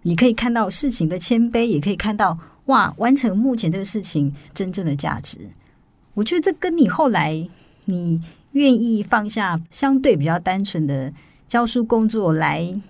[0.03, 2.39] 你可以看到事情的谦卑，也可以看到。
[2.67, 2.95] 哇！
[2.99, 5.39] 完成目前这个事情真正的价值，
[6.15, 7.49] 我觉得这跟你后来
[7.87, 8.21] 你
[8.53, 11.13] 愿意放下相对比较单纯的
[11.49, 12.81] 教书工作来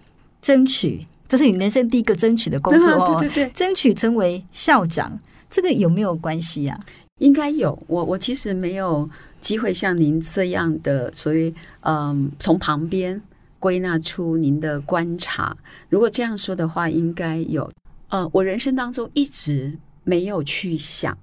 [0.42, 3.18] 争取，这是你人生第一个争取的工作哦。
[3.20, 6.78] 对对对，争取成为校长，这个有没有关系啊？
[7.20, 7.80] 应该有。
[7.86, 9.08] 我我其实没有
[9.40, 13.22] 机会像您这样的，所以嗯，从旁边
[13.58, 15.56] 归纳出您的观察。
[15.88, 17.70] 如果这样说的话，应该有。
[18.08, 21.16] 呃，我人生当中一直没有去想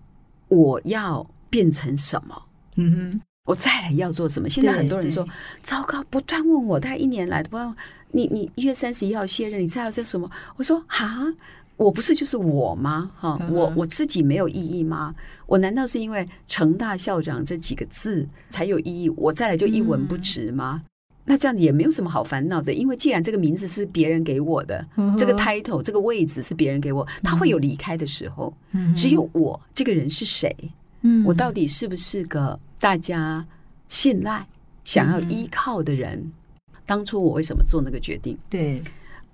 [0.47, 2.41] 我要变成什么，
[2.75, 4.47] 嗯哼，我再来要做什么？
[4.49, 5.27] 现在很多人说
[5.61, 7.75] 糟糕，不断问我，大概一年来都不知道
[8.11, 10.31] 你你一月三十一号卸任，你再要做什么？
[10.55, 11.27] 我说哈，
[11.77, 13.11] 我不是就是我吗？
[13.15, 15.15] 哈，我我自己没有意义吗？
[15.45, 19.09] 我难道是因为成大校长这几个字才有意义？
[19.09, 20.83] 我再来就一文不值吗？
[21.23, 24.85] 那这样也没有什么好烦恼的，因为既然这个名字是别人给我的，
[25.17, 28.51] 这个 title 这个位置是别人给我，他会有离开的时候。
[28.95, 30.55] 只有我这个人是谁？
[31.25, 33.45] 我到底是不是个大家
[33.87, 34.47] 信赖、
[34.83, 36.31] 想要依靠的人？
[36.85, 38.37] 当初我为什么做那个决定？
[38.49, 38.81] 对。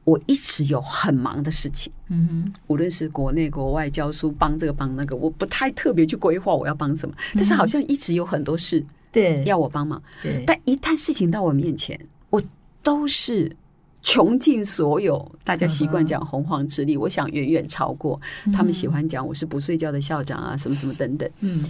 [0.05, 10.43] 我一直有很忙的事情，嗯哼，无论是国内国外教书，帮这个帮那个，我不太特别去规划我要帮什么，但是好像一直有很多事，对，要我帮忙，对。
[10.45, 11.97] 但一旦事情到我面前，
[12.29, 12.41] 我
[12.81, 13.55] 都是
[14.01, 18.19] 穷尽所有大家习惯讲洪荒之力，我想远远超过
[18.53, 21.29] 他们喜欢讲我是不睡觉的校长啊，什么什么等等。
[21.39, 21.63] 嗯，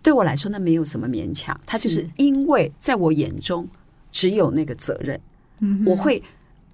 [0.00, 3.66] 对我来说，那没有什么勉强，他就是因为在我眼中
[4.12, 5.20] 只有那个责任，
[5.58, 6.22] 嗯，我会。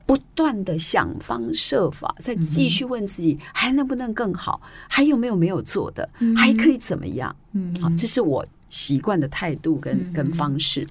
[0.08, 7.36] 不断的想方设法，再继续问自己还能不能更好，还有没有没有做的，还可以怎么样？
[7.52, 10.86] 嗯，好，这是我习惯的态度跟跟方式。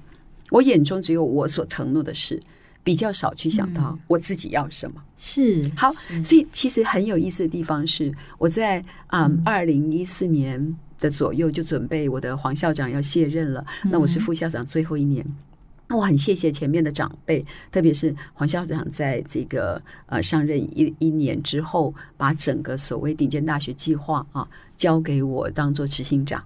[0.51, 2.39] 我眼中只有我所承诺的事，
[2.83, 5.01] 比较少去想到我自己要什么。
[5.17, 5.91] 是好，
[6.23, 15.25] 所以其实很有意思的地方是，我在嗯二零一四年的左右就准备我的黄校长要卸任了，那我是副校长最后一年。
[15.87, 26.43] 那我很谢谢前面的长辈，特别是黄校长，在这个呃上任一一年之后，把整个所谓顶尖大学计划啊交给我当做执行长。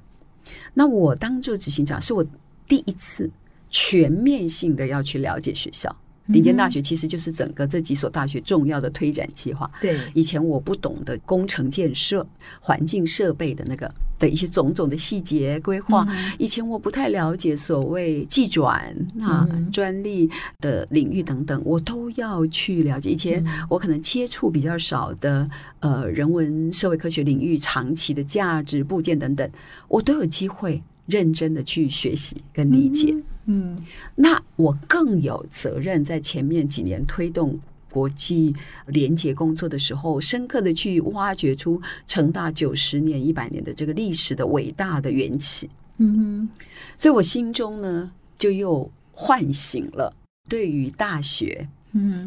[0.74, 2.24] 那我当做执行长，是我
[2.68, 3.30] 第一次
[3.70, 5.96] 全面性的要去了解学校。
[6.32, 9.70] 顶尖大学其实就是整个这几所大学重要的推展计划。
[9.82, 12.26] 对，以前我不懂的工程建设、
[12.62, 13.92] 环境设备的那个
[14.22, 16.08] 的一些种种的细节规划，
[16.38, 20.30] 以前我不太了解所谓技转啊、专利
[20.60, 23.10] 的领域等等，我都要去了解。
[23.10, 29.50] 以前我可能接触比较少的呃人文社会科学领域，长期的价值部件等等，
[29.88, 30.82] 我都有机会。
[31.08, 33.14] 认真的去学习跟理解，
[33.46, 33.76] 嗯，
[34.16, 37.60] 那我更有责任在前面几年推动
[37.92, 38.56] 国际
[38.88, 46.50] 联结工作的时候，深刻的去挖掘出成大九十年、一百年的这个历史的伟大的缘起，嗯哼，
[46.98, 50.12] 所以我心中呢就又唤醒了
[50.50, 51.68] 对于大学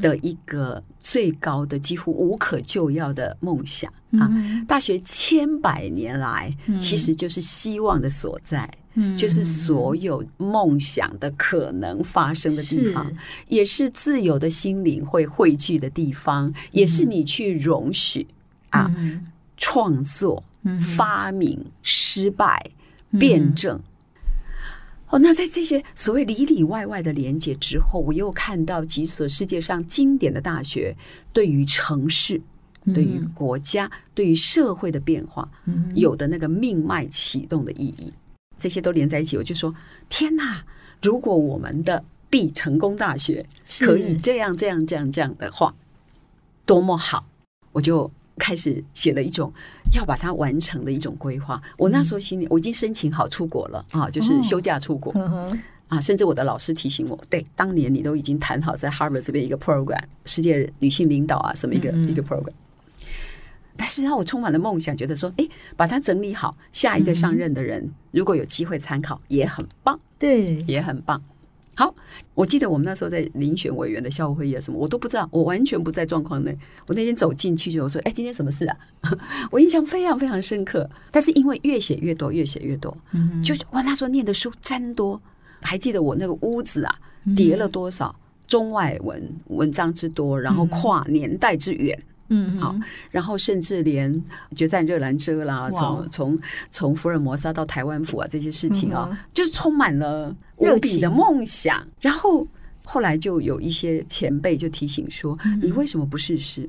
[0.00, 3.90] 的一个最高的几乎无可救药的梦想。
[4.12, 4.30] 啊，
[4.68, 13.14] 大学千百年来，其实就是希望的所在，嗯，就是所有梦想的可能发生的地方，是
[13.48, 18.26] 也是自由的心灵会汇聚的地方，嗯、也是你去容许
[18.70, 19.26] 啊，嗯、
[19.56, 22.70] 创作、嗯、发明、失败、
[23.18, 23.76] 辩证。
[23.76, 23.82] 嗯、
[25.10, 30.96] 哦，那在这些所谓里里外外的连接之后，我又看到几所世界上经典的大学
[31.32, 32.40] 对于城市。
[32.92, 35.48] 对于国家、对于社会的变化，
[35.94, 38.12] 有的那个命脉启动的意义，
[38.58, 39.36] 这些都连在一起。
[39.36, 39.74] 我就说：
[40.08, 40.64] 天哪！
[41.02, 43.44] 如果我们的 B 成功大学
[43.80, 45.74] 可以这样、这样、这样、这样的话，
[46.64, 47.26] 多么好！
[47.72, 49.52] 我就开始写了一种
[49.92, 51.60] 要把它完成的一种规划。
[51.76, 55.12] 我那时候心里，我已经申请好出国了啊，就是休假出国
[55.88, 56.00] 啊。
[56.00, 62.52] 甚至我的老师提醒我：对，当年你都已经谈好在 Harvard 这边一个 program，世界女性领导啊，什么一个一个 program。
[63.76, 71.22] 但是让我充满了梦想，觉得说，哎，把它整理好，下一个上任的人如果有机会参考，也很棒，对，也很棒。
[71.76, 71.92] 好，
[72.34, 76.56] 我记得我们那时候在遴选委员的校务会议啊，什么我都不知道，我完全不在状况内。
[76.86, 78.76] 我那天走进去就我说，哎，今天什么事啊？
[79.50, 80.88] 我印象非常非常深刻。
[81.10, 85.20] 但是因为越写越多，越写越多，嗯，就我那时候念的书真多，
[85.60, 86.94] 还记得我那个屋子啊，
[87.34, 88.14] 叠了多少
[88.46, 91.98] 中外文文章之多，然后跨年代之远。
[91.98, 92.13] 嗯，
[92.58, 92.74] 好，
[93.10, 94.22] 然后甚至连
[94.56, 96.38] 决战热兰遮啦，从从
[96.70, 101.86] 从福尔摩沙到台湾府啊，这些事情啊，就是充满了无比的梦想。
[102.00, 102.46] 然后
[102.82, 106.68] 后来就有一些前辈就提醒说：“你为什么不试试？”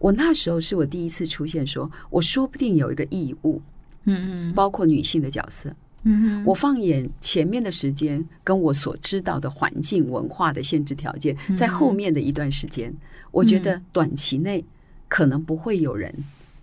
[0.00, 3.60] 我那时候是我第一次出现，说我说不定有一个义务，
[4.04, 12.94] 嗯嗯，包括女性的角色，嗯，我放眼前面的时间，跟我所知道的环境文化的限制条件，在后面的一段时间，
[13.30, 14.64] 我觉得短期内。
[15.08, 16.14] 可能不会有人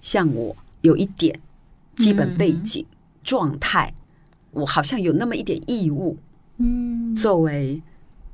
[0.02, 1.40] 像我有一点
[1.96, 2.86] 基本背景
[3.24, 3.94] 状态，
[4.52, 6.18] 我好像有那么一点义务，
[6.58, 7.82] 嗯，作为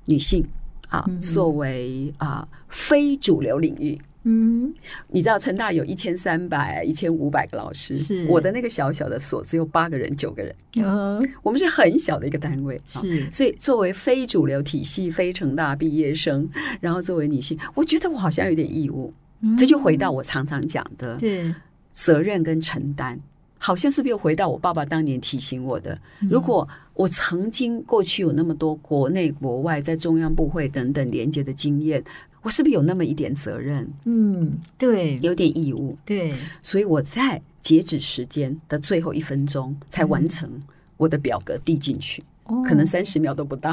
[0.06, 0.44] 女性
[0.90, 4.74] 啊，作为啊非主流领域，嗯，
[5.10, 8.26] 你知道成大有一千三百、一千五百个老师，是。
[8.28, 16.50] 我的那个小小的所只有八个人、九个人，嗯，我们是很小的一个单位，是，所以作为非主流体系、非成大毕业生，
[16.82, 19.14] 然后作为女性，我觉得我好像有点义务。
[19.42, 21.54] 嗯、这就回到我常常讲的，对
[21.94, 23.20] 责任跟承担，
[23.58, 26.00] 好像是不是又回到我爸爸当年提醒我的？
[26.22, 32.04] 嗯、如果我曾经过去有那么多国内国外在中央部会等等连接的经验，
[32.42, 33.90] 我是不是有那么一点责任？
[34.06, 35.98] 嗯，对，有点义务。
[36.06, 40.50] 对，所以我在截止时间的最后一分钟才完成
[40.98, 42.24] 我的表格递进去。
[42.50, 43.72] 嗯可能三十秒都不到，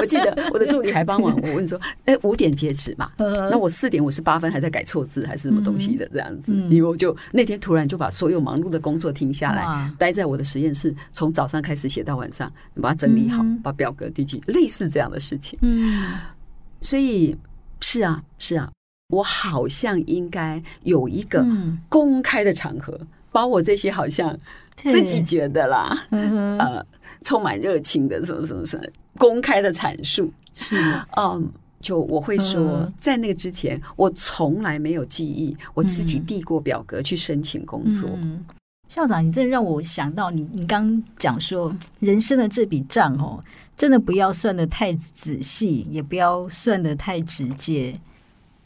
[0.00, 3.10] 我记得我的助理还帮我我问说：“哎，五点截止嘛？
[3.16, 6.52] 那我四点五十八分还在改错字还是什么东西的这样子？
[6.68, 15.58] 因为我就那天突然就把所有忙碌的工作停下来，待在我的实验室，从早上开始写到晚上，把它整理好，把表格递进，类似这样的事情。
[15.62, 16.14] 嗯，
[16.80, 17.36] 所以
[17.80, 18.70] 是啊，是啊，
[19.08, 21.46] 我好像应该有一个
[21.88, 22.98] 公开的场合，
[23.30, 24.36] 把我这些好像
[24.76, 26.84] 自己觉得啦，呃。
[27.22, 28.84] 充满热情的什么什么什么
[29.16, 30.76] 公开的阐述是
[31.16, 31.50] 嗯，
[31.80, 38.10] 就我会说，在那个之前，我从来没有记忆我自己递过表格去申请工作。
[38.88, 43.42] 校长，你真的让我想到你，你刚讲说人生的这笔账哦，
[43.74, 47.98] 真的不要算的太仔细，也不要算的太直接。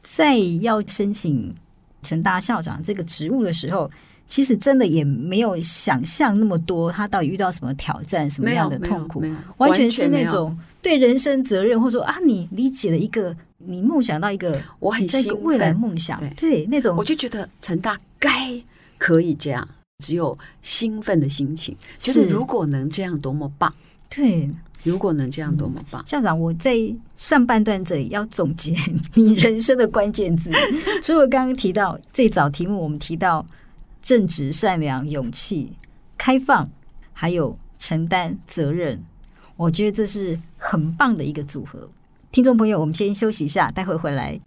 [0.03, 1.55] 在要申请
[2.03, 3.89] 成大校长这个职务的时候。
[4.29, 9.25] 其实真的也没有想象那么多，他到底遇到什么挑战，什么样的痛苦，
[9.57, 18.55] 完全是那种对人生责任，或者说啊，你理解了一个，你梦想到一个，我很在一个未来梦想，对，对那种，我就觉得成大该
[18.99, 19.67] 可以这样，
[20.05, 23.73] 只有兴奋的心情，就是如果能这样，多么棒！
[24.15, 24.47] 对，
[24.83, 26.07] 如果能这样，多么棒！
[26.07, 26.77] 校长，我在
[27.17, 28.77] 上半段这里要总结
[29.15, 30.51] 你人生的关键字，
[31.01, 33.43] 所以我刚刚提到最早题目，我们提到。
[34.01, 35.73] 正直、善良、勇气、
[36.17, 36.69] 开放，
[37.13, 39.05] 还有承担责任，
[39.57, 41.89] 我觉得这是很棒的一个组合。
[42.31, 44.41] 听众朋友，我们先休息一下，待会回来。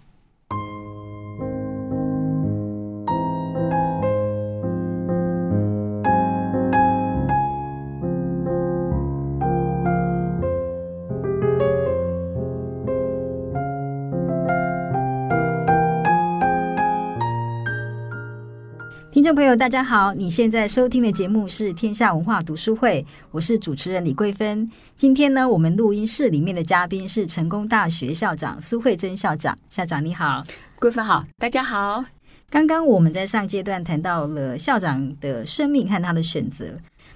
[19.31, 20.13] 众朋友，大家好！
[20.13, 24.69] 你现在收听的节目是天下文化读书会，我是主持人李桂芬。
[24.97, 29.57] 今天呢，我们录音室里面的嘉宾是成功大学校长苏慧珍校长。
[29.69, 30.43] 校长你好，
[30.79, 32.03] 桂芬好，大家好。
[32.49, 36.65] 刚刚我们在上阶段谈到了校长的生命和他的选择，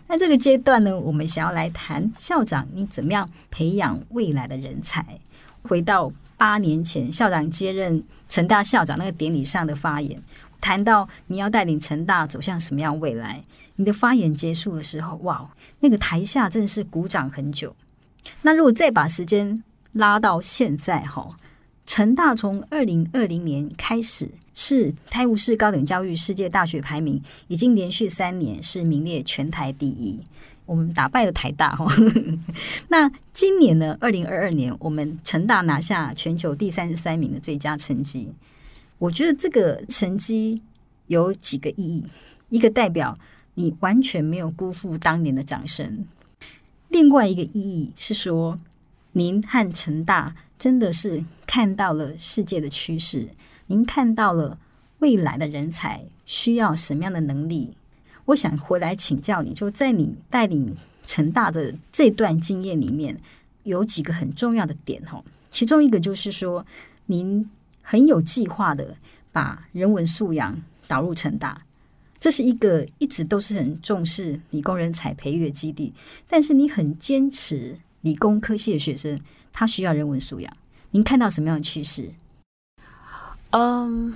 [0.08, 5.06] 那这个阶段呢，我们想要来谈校长你怎么样培养未来的人才。
[5.64, 10.22] 回到八年前，校长接任成大校长那个典礼上的发言。
[10.66, 13.44] 谈到你要带领成大走向什么样未来，
[13.76, 15.48] 你的发言结束的时候，哇，
[15.80, 17.76] 那个台下真的是鼓掌很久。
[18.42, 21.38] 那如果再把时间拉到现在，哈，
[21.86, 30.20] 成大从二零二零年开始是泰晤士高等教育世界大学排名，已经连续三年是名列全台第一，
[30.66, 31.86] 我们打败了台大，哈。
[32.90, 38.34] 那今年呢，二零二二年，我们成大拿下全球第三十三名的最佳成绩。
[38.98, 40.62] 我觉得这个成绩
[41.08, 42.06] 有几个意义，
[42.50, 43.20] 一个代表
[43.56, 46.06] 你完全没有辜负当年的掌声，
[46.88, 48.58] 另外一个意义是说，
[49.12, 53.28] 您和成大真的是看到了世界的趋势，
[53.68, 54.58] 您看到了
[55.00, 57.76] 未来的人才需要什么样的能力。
[58.26, 63.20] 我想回来请教你，就在你带领成大的这段经验里面，
[63.64, 66.66] 有几个很重要的点哦，其中一个就是说
[67.08, 67.50] 您。
[67.88, 68.98] 很有计划的
[69.32, 71.62] 把人文素养导入成大，
[72.20, 75.94] 这是一个一直都是很重视理工人才培育的基地。
[76.28, 79.22] 但是你很坚持理工科系的学生，
[79.54, 80.52] 他需要人文素养。
[80.90, 82.10] 您看到什么样的趋势？
[83.52, 84.16] 嗯，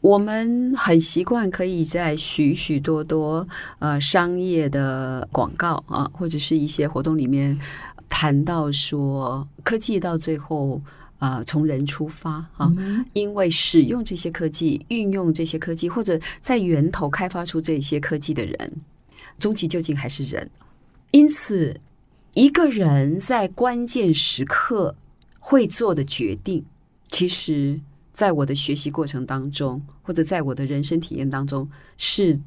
[0.00, 3.46] 我们很习惯可以在许许多多
[3.78, 7.56] 呃商业的广告啊，或者是一些活动里面
[8.08, 10.82] 谈到说，科技到最后。
[11.24, 12.70] 啊、呃，从人出发哈，
[13.14, 18.72] 因为使用这些科技、运用这些科技，或者在源头开发出这些科技的人，
[19.38, 20.50] 终其究竟还是人。
[21.12, 21.74] 因此，
[22.34, 24.94] 一个人在关键时刻
[25.38, 26.62] 会做的决定，
[27.08, 27.80] 其实
[28.12, 31.66] 在我的学习过程当中，或者在我的人生体验当中，
[31.96, 32.38] 是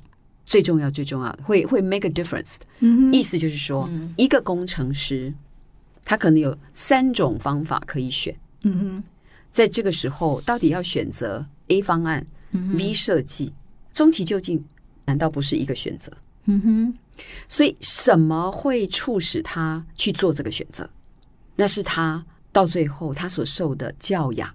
[0.46, 2.66] 最重要、最重要的，会会 make a difference 的。
[2.82, 5.34] 嗯，意思就是说，一个工程师，
[6.06, 8.36] 他可能有三种方法可以选。
[8.68, 9.04] 嗯哼，
[9.50, 12.26] 在这个时候，到底要选择 A 方案、
[12.78, 13.54] B 设计，
[13.92, 14.64] 终其究竟，
[15.06, 16.12] 难道不是一个选择？
[16.46, 16.94] 嗯哼，
[17.48, 20.90] 所以什么会促使他去做这个选择？
[21.56, 24.54] 那是他到最后他所受的教养，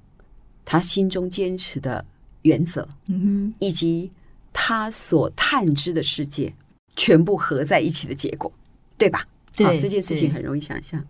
[0.65, 2.05] 他心中坚持的
[2.43, 4.11] 原则，嗯哼，以及
[4.53, 6.53] 他所探知的世界
[6.97, 8.51] 全部合在一起的结果，
[8.97, 9.27] 对吧？
[9.55, 11.05] 对，这件事情很容易想象。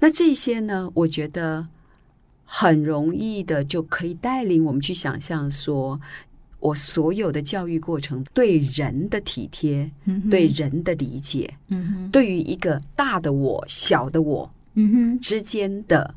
[0.00, 1.64] 那这些呢，我觉得
[2.44, 6.00] 很容易的就可以带领我们去想象说。
[6.60, 11.58] 我所有的教育过程，对人的体贴，嗯、对人的理解，
[12.10, 14.50] 对于一个大的我、小的我，
[15.20, 16.14] 之间的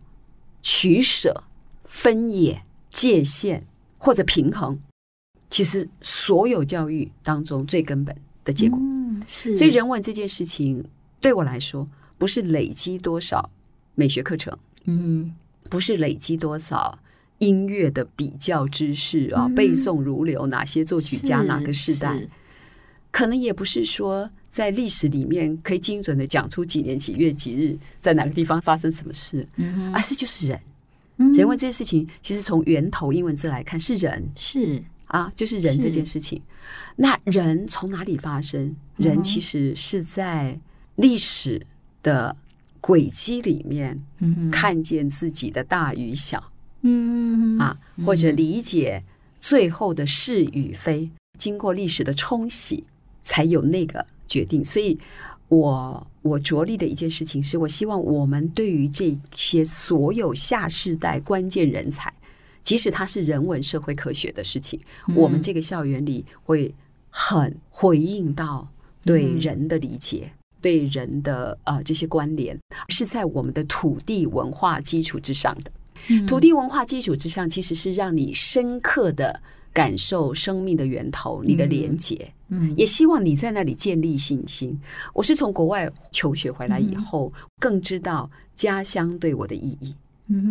[0.62, 1.44] 取舍、
[1.84, 3.66] 分野、界限
[3.98, 4.80] 或者平衡，
[5.50, 8.16] 其实所有教育当中最根本
[8.46, 8.80] 的结果。
[8.82, 9.54] 嗯、是。
[9.58, 10.82] 所以人文这件事情
[11.20, 11.86] 对我来说，
[12.18, 13.50] 不是累积多少
[13.96, 15.36] 美学课程，嗯哼，
[15.70, 17.00] 不是累积多少。
[17.40, 22.20] 音乐的比较知识啊，背诵如流，哪些作曲家，哪个时代，
[23.12, 29.48] 可能也不是说在历史里面可以精准的讲出几年几月几日在哪个地方发生什么事，
[29.94, 30.60] 而是就是人。
[31.32, 36.42] 人文这件事情，其实从源头英文字来看是人，是啊，就是人这件事情。
[36.96, 38.76] 那人从哪里发生？
[38.96, 40.60] 人其实是在
[40.96, 41.62] 历史
[42.02, 42.36] 的
[42.82, 44.02] 轨迹里面，
[44.52, 46.52] 看见自己的大与小。
[46.82, 49.04] 嗯啊，或者理解
[49.40, 52.84] 最后的是与非，经过历史的冲洗，
[53.24, 54.64] 才有那个决定。
[54.64, 54.98] 所以
[55.50, 62.14] 我，我我着力的一件事情是，我希望我们对于这些所有下世代关键人才，
[62.62, 66.74] 即使他是人文社会科学的事情，嗯、我们这个校园里会
[67.10, 68.68] 很回应到
[69.04, 70.37] 对人的理解，嗯、
[70.68, 72.60] 对人的呃这些关联，
[72.90, 75.72] 是在我们的土地文化基础之上的。
[76.28, 79.42] 土地文化基础之上，其实是让你深刻的
[79.72, 82.30] 感受生命的源头，你的连结。
[82.50, 84.78] 嗯，也希望你在那里建立信心。
[85.14, 89.96] 我是从国外求学回来以后，更知道家乡对我的意义，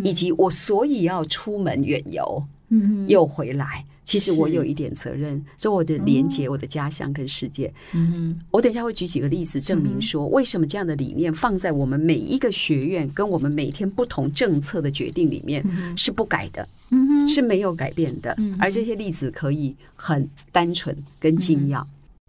[0.03, 3.85] 以及我所以要出门远游，嗯又回来。
[4.07, 7.71] 其实我有一点责任，所以我的连接我的家乡跟世界。
[7.93, 15.61] 嗯，我等一下会举几个例子证明说，为什么这样的理念放在我们每一个学院跟我们每天不同政策的决定里面
[15.97, 18.35] 是不改的，嗯，是没有改变的。
[18.57, 21.85] 而这些例子可以很单纯跟精要。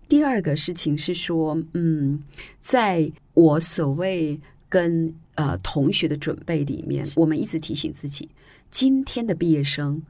[0.08, 2.20] 第二个事情是说，嗯，
[2.60, 4.36] 在我所谓
[4.68, 8.28] 跟呃同学的准备里面，我们一直提醒自己。
[8.70, 10.02] 今天的毕业生，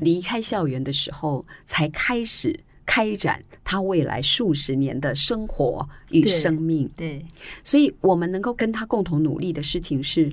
[0.00, 6.90] 离开校园的时候，才开始开展他未来数十年的生活与生命。
[6.96, 7.26] 对，对，
[7.62, 10.30] 所以我们能够跟他共同努力的事情是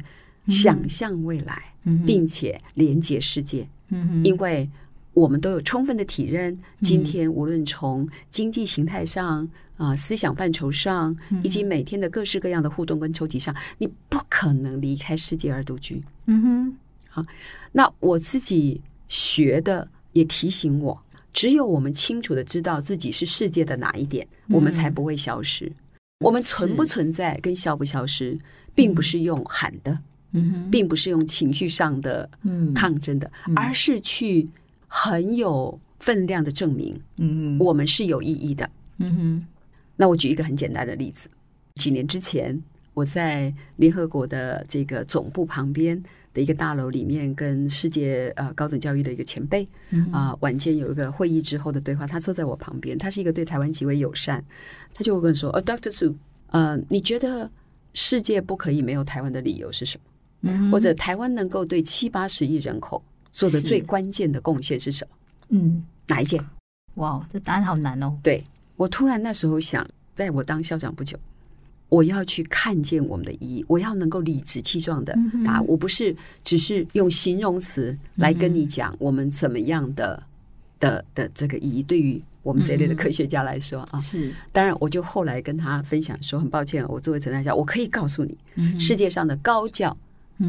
[0.48, 1.74] 想象未来，
[2.06, 3.68] 并且连接世界。
[3.90, 4.68] 嗯因为
[5.14, 9.48] 我们都有充分的体认，今天无论从经济形态上
[9.78, 16.02] 啊、思想范畴上，以及每天的各式各样的互动跟抽集上，你不可能离开世界而独居。
[16.28, 16.78] 嗯哼。
[17.10, 17.26] 好，
[17.74, 21.02] 那我自己学的也提醒我，
[21.34, 25.70] 只有我们清楚的知道自己是世界的哪一点，嗯、我们才不会消失。
[26.20, 28.40] 我们存不存在跟消不消失，
[28.74, 30.00] 并不是用喊的，
[30.32, 30.52] 嗯。
[30.52, 32.30] 哼，并不是用情绪上的
[32.74, 34.48] 抗争的，嗯、而是去
[34.94, 39.46] 很有分量的证明，嗯哼，我们是有意义的，嗯哼。
[39.96, 41.30] 那我举一个很简单的例子，
[41.76, 42.62] 几年之前
[42.94, 46.04] 我在联合国的这个总部旁边。
[46.34, 49.68] 的一个大楼里面，跟世界呃高等教育的一个前辈
[50.14, 54.42] 啊，晚间有一个会议之后的对话，他坐在我旁边，他是一个对台湾极为友善，
[54.94, 55.92] 他就问说：“呃，Dr.
[55.92, 56.16] Su，
[56.52, 57.52] 呃，你觉得
[57.94, 60.54] 世界不可以没有台湾的理由是什么？
[60.54, 65.16] 嗯、或者台湾能够对七八十亿人口做的最关键的贡献是什么？
[65.50, 66.44] 嗯，哪一件？
[66.96, 68.16] 哇，这答案好难哦。
[68.22, 68.44] 对，
[68.76, 71.18] 我突然那时候想，在我当校长不久。
[71.90, 75.14] 我要去看见我们的意义，我要能够理直气壮的
[75.44, 80.26] 答，嗯、我不是只是用形容词来跟你讲我们怎么样的、嗯、
[80.80, 81.84] 的的这个意义。
[81.84, 89.98] 对于我们这一类的科学家来说、啊，是当然，我就后来跟他分享说，很抱歉，我作为陈大家，我可以告诉你，世界上的高教、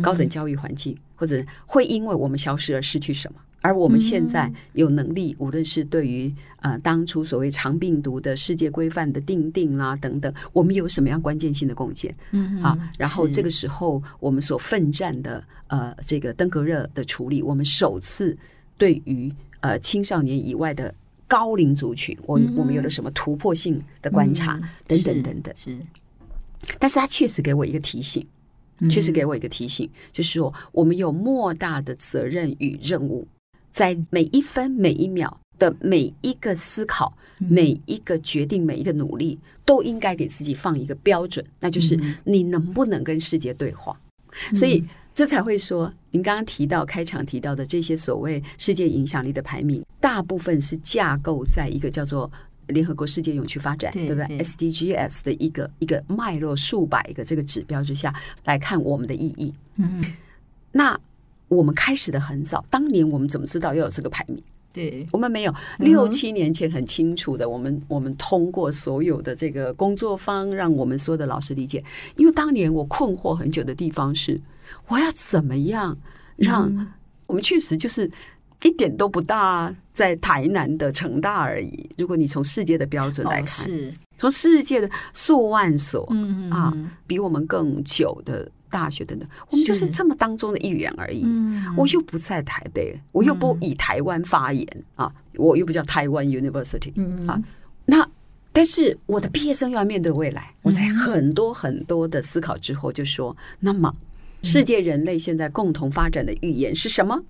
[0.01, 3.39] 高等教育环境，或者会因为我们消失而失去什么。
[3.61, 12.13] 而我们现在有能力，无论是对于呃当初所谓长病毒的世界规范的定定啦等等，我们有什么样关键性的贡献？
[12.33, 18.37] 嗯啊，然后这个时候我们所奋战的呃这个登革热的处理，我们首次
[18.77, 20.93] 对于呃青少年以外的
[21.29, 25.55] 高龄族群，我我们有了什么突破性的观察等等等等。
[25.57, 25.79] 是，
[26.81, 28.27] 但是他确实给我一个提醒，
[28.89, 33.27] 确实给我一个提醒，就是说我们有莫大的责任与任务。
[33.71, 43.99] 在每一分每一秒的每一个思考、每一个决定、每一个努力，都应该给自己放一个标准，那就是你能不能跟世界对话？
[44.55, 52.31] 所以这才会说，您刚刚提到开场提到的这些所谓世界影响力的排名，大部分是架构在一个叫做
[52.69, 59.53] 联合国世界永续发展，对，对不对？SDGs 的一个一个脉络数百个这个指标之下来看我们的意义。
[59.77, 60.05] 嗯，
[60.71, 60.99] 那
[61.49, 64.43] 我们开始的很早，当年我们怎么知道要有这个排名？
[64.73, 71.85] 对，我们没有六七年前很清楚的，我们我们通过所有的这个工作方，让我们所有的老师理解。
[72.17, 74.41] 因为当年我困惑很久的地方是，
[74.89, 75.95] 我要怎么样
[76.37, 76.89] 让
[77.27, 78.11] 我们确实就是
[78.63, 81.91] 一点都不大，在台南的成大而已。
[81.99, 86.11] 如果你从世界的标准来看，是从世界的数万所
[86.51, 86.73] 啊，
[87.07, 88.51] 比我们更久的。
[88.73, 91.27] 大学等等，我们就是这么当中的一员而已。
[91.77, 96.91] 我又不在台北，我又不以台湾发言啊，我又不叫台湾 University
[97.31, 97.39] 啊。
[97.85, 98.09] 那
[98.51, 103.95] 但是我的毕业生又要面对未来，我在很多很多的思考之后，就说：那么
[104.41, 107.23] 世界人类现在共同发展的语言是什么？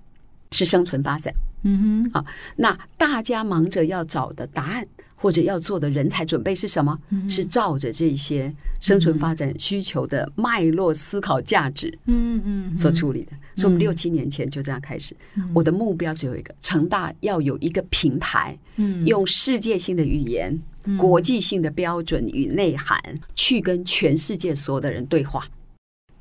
[0.53, 1.33] 是生存发展。
[1.63, 2.25] 嗯哼，好，
[2.55, 4.87] 那大家忙着要找的答案。
[5.15, 6.99] 或者要做的人才准备是什么？
[7.29, 13.31] 是照着这些生存发展需求的脉络思考价值，嗯嗯，所处理的。
[13.55, 15.15] 所以，我们六七年前就这样开始。
[15.53, 20.61] 我的目标只有一个：成大要有一个平台，嗯用世界性的语言、
[20.97, 23.01] 国际性的标准与内涵，
[23.33, 25.47] 去跟全世界所有的人对话。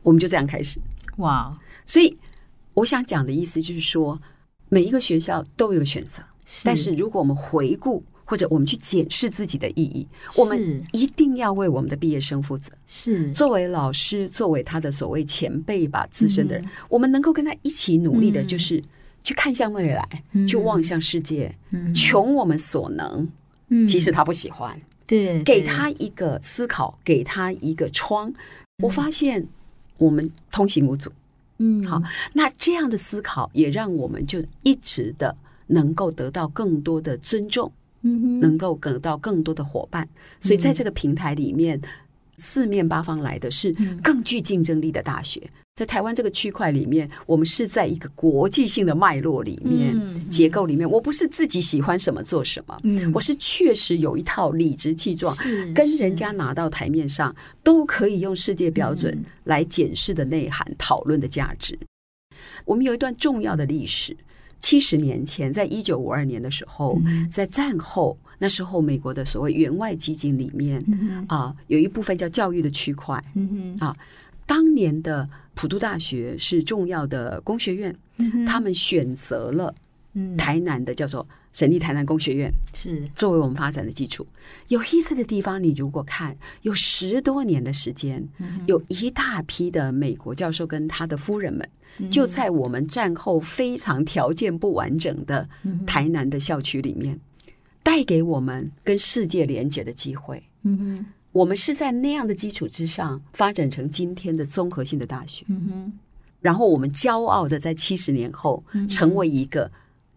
[0.05, 0.79] 我们就这样开始。
[1.17, 1.59] 哇！
[1.85, 2.17] 所以，
[2.75, 4.21] 我想讲的意思就是说，
[4.69, 6.23] 每一个学校都有选择，
[6.65, 8.03] 但是如果我们回顾。
[8.25, 10.09] 或者我们去检视自己的意义，
[10.39, 12.73] 我们一定要为我们的毕业生负责。
[12.87, 18.83] 是作为老师，作为他的所谓前辈吧，资深的人，我们能够跟他一起努力的，就是
[19.23, 20.09] 去看向未来，
[20.49, 21.55] 去望向世界，
[21.95, 23.29] 穷我们所能。
[23.69, 28.33] 嗯即使他不喜欢，对，给他一个思考，给他一个窗。
[28.83, 29.47] 我发现
[29.99, 31.13] 我们通行无阻。
[31.59, 35.37] 嗯，好，那这样的思考也让我们就一直的
[35.69, 37.73] 能够得到更多的尊重。
[38.05, 40.09] 嗯，能够得到更多的伙伴，
[40.41, 41.81] 所以在这个平台里面，
[42.43, 43.73] 四面八方来的是
[44.03, 45.41] 更具竞争力的大学。
[45.77, 50.89] 在台湾这个区块里面，我们是在一个国际性的脉络里面、结构里面。
[50.89, 52.77] 我不是自己喜欢什么做什么，
[53.15, 55.35] 我是确实有一套理直气壮，
[55.75, 61.79] 跟人家拿到台面上都可以用世界标准来检视的内涵、讨论的价值。
[62.67, 64.17] 我们有一段重要的历史。
[64.61, 66.97] 七十年前，在一九五二年的时候，
[67.29, 70.85] 在战后那时候，美国的所谓援外基金里面
[71.29, 73.15] 啊，有一部分叫教育的区块
[73.79, 73.97] 啊。
[74.47, 77.97] 当年的普渡大学是重要的工学院，
[78.45, 79.73] 他们选择了
[80.37, 84.27] 台南的叫做省立台南工学院，是作为我们发展的基础。
[84.67, 88.29] 有意思的地方，你如果看，有十多年的时间，
[88.67, 91.69] 有一大批的美国教授跟他的夫人们。
[92.11, 95.47] 就在我们战后非常条件不完整的
[95.87, 97.21] 台南的校区里面，
[97.83, 100.43] 带给我们跟世界连接的机会。
[100.63, 105.45] 嗯哼，我们是在那样的基础之上发展成今天的综合性的大学。
[105.49, 105.93] 嗯哼，
[106.41, 109.71] 然后我们骄傲的在七十年后成为一个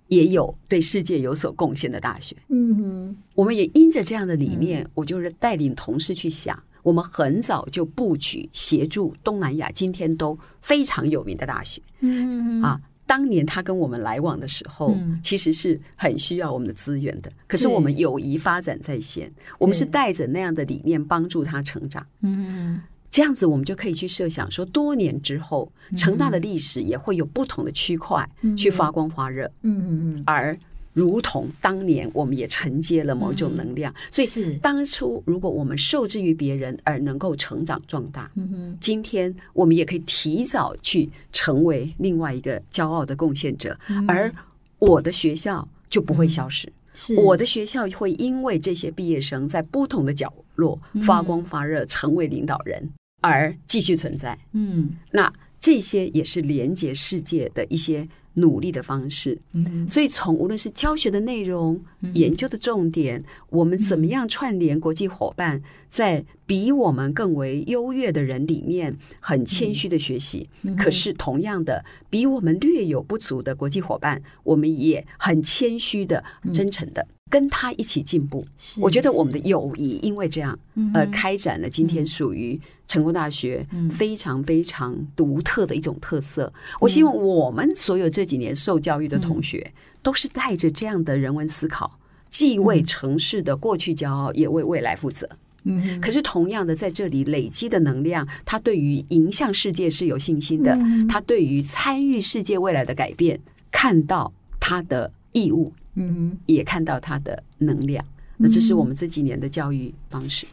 [0.08, 2.36] 也有对世界有所贡献的大学。
[2.50, 6.62] 嗯哼，我们也因着这样的理念，我就是带领同事去想。
[6.84, 17.32] 我们很早就布局协助东南亚今天都非常有名的大学，嗯啊，当年他跟我们来往的时候，其实是很需要我们的资源的。
[17.48, 22.06] 可是我们友谊发展在先，我们是带着那样的理念帮助他成长。
[22.22, 28.28] 嗯，这样子我们就可以去设想说，多年之后，成大的历史也会有不同的区块
[28.58, 29.46] 去发光发热。
[29.62, 30.58] 嗯嗯嗯，而。
[30.96, 43.78] 如同当年，我们也承接了某种能量，所以当初如果我们受制于别人而能够成长壮大，嗯今天我们也可以提早去成为另外一个骄傲的贡献者，
[44.08, 44.34] 而
[44.80, 46.72] 我的学校就不会消失。
[47.18, 52.90] 我的学校会因为这些毕业生在不同的角落发光发热，成为领导人
[53.20, 54.40] 而继续存在。
[54.54, 55.32] 嗯，那
[55.66, 58.08] 这些也是连接世界的一些。
[58.38, 59.40] 努力的方式，
[59.88, 61.82] 所以从无论是教学的内容、
[62.14, 70.50] 研究的重点，我们怎么样串联国际伙伴，在比我们更为优越的人里面，很谦虚的学习。
[70.78, 77.08] 可是同样的，比我们略有不足的国际伙伴，我们也很谦虚的、真诚的。
[77.30, 78.46] 跟他一起进步，
[78.80, 80.58] 我觉得我们的友谊因为这样
[80.94, 86.52] 而开展了今天属于成功大学非常非常独特的一种特色。
[86.80, 89.74] 我希望我们所有这几年受教育的同学，
[90.04, 92.00] 都是带着这样的人文思考，
[92.30, 95.28] 既为城市的过去骄傲，也为未来负责。
[95.64, 100.78] 嗯，可是同样的，在这里累积的能量，他对于迎向世界是有信心的，
[101.10, 103.40] 他对于参与世界未来的改变，
[103.72, 108.06] 看到他的义务，嗯，也看到他的能量。
[108.38, 110.46] 那这是我们这几年的教育方式。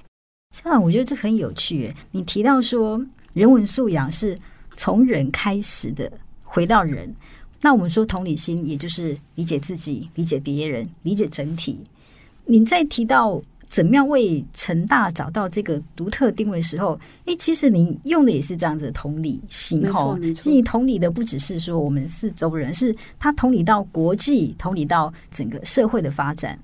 [0.55, 1.93] 是啊我觉得这很有趣。
[2.11, 4.38] 你提到说，人文素养是
[4.76, 6.11] 从人开始的，
[6.45, 7.14] 回到人。
[7.61, 11.80] 那我们说同理心，也就是理解自己、理解别人、理解整体。
[12.45, 13.40] 你在提到
[13.72, 20.14] 怎么样为成大找到这个独特定位的时候，哎，其实你用的也是这样子的同理心哈。
[20.20, 26.58] 其实你同理的不只是说我们四周人，是他同理到国际，同理到整个社会的发展。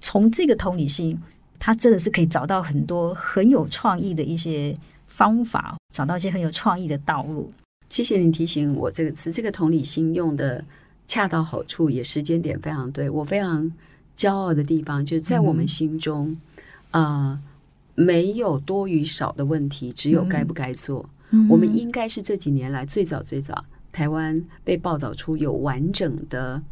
[0.00, 1.20] 从这个同理心，
[1.58, 4.78] 他真的是可以找到很多很有创意的一些
[5.08, 7.52] 方法，找到一些很有创意的道路。
[7.88, 10.64] 谢谢你提醒我这个词，这个同理心用的
[11.08, 13.10] 恰到好处，也时间点非常对。
[13.10, 13.68] 我非常
[14.16, 16.36] 骄傲的地方，就是在我们心中，
[16.90, 17.42] 啊、嗯
[17.96, 21.08] 呃，没有多与少的问题，只有该不该做。
[21.30, 26.62] 嗯、我们应该是这几年来最早最早台湾被报道出有完整的。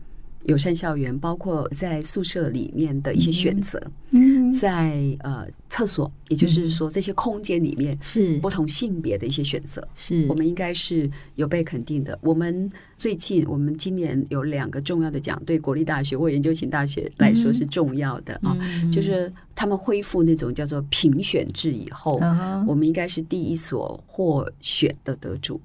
[0.45, 8.39] 友善校园包括在宿舍里面的一些选择，嗯，在呃厕所，也就是说这些空间里面是。
[8.39, 10.27] 不同性别的一些选择，是。
[10.29, 12.19] 我们应该是有被肯定的。
[12.21, 18.55] 我们最近，我们今年有两个重要的奖，对国立大学或研究型大学来说是重要的啊，
[18.93, 22.21] 就是他们恢复那种叫做评选制以后，
[22.67, 25.59] 我们应该是第一所获选的得主。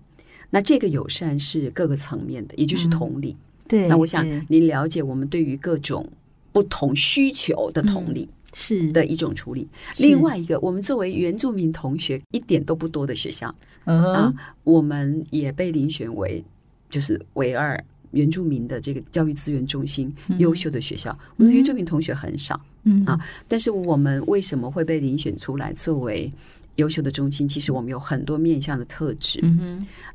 [0.50, 3.36] 那这个友善是各个层面的，也就是同理。
[3.70, 6.06] 对，那我想您了解我们对于各种
[6.52, 9.68] 不同需求的同理是的一种处理。
[10.00, 13.54] 另外一个，我们作为原住民同学一点都不多的学校，
[13.86, 16.44] 啊，我们也被遴选为
[16.90, 21.16] 就是唯二原住民的这个教育资源中心优秀的学校。
[21.38, 26.32] 我们的原住民同学很少，嗯啊，但是我们为什么会被遴选出来作为？
[26.80, 29.40] 优秀的中心，其实我们有很多面向的特质。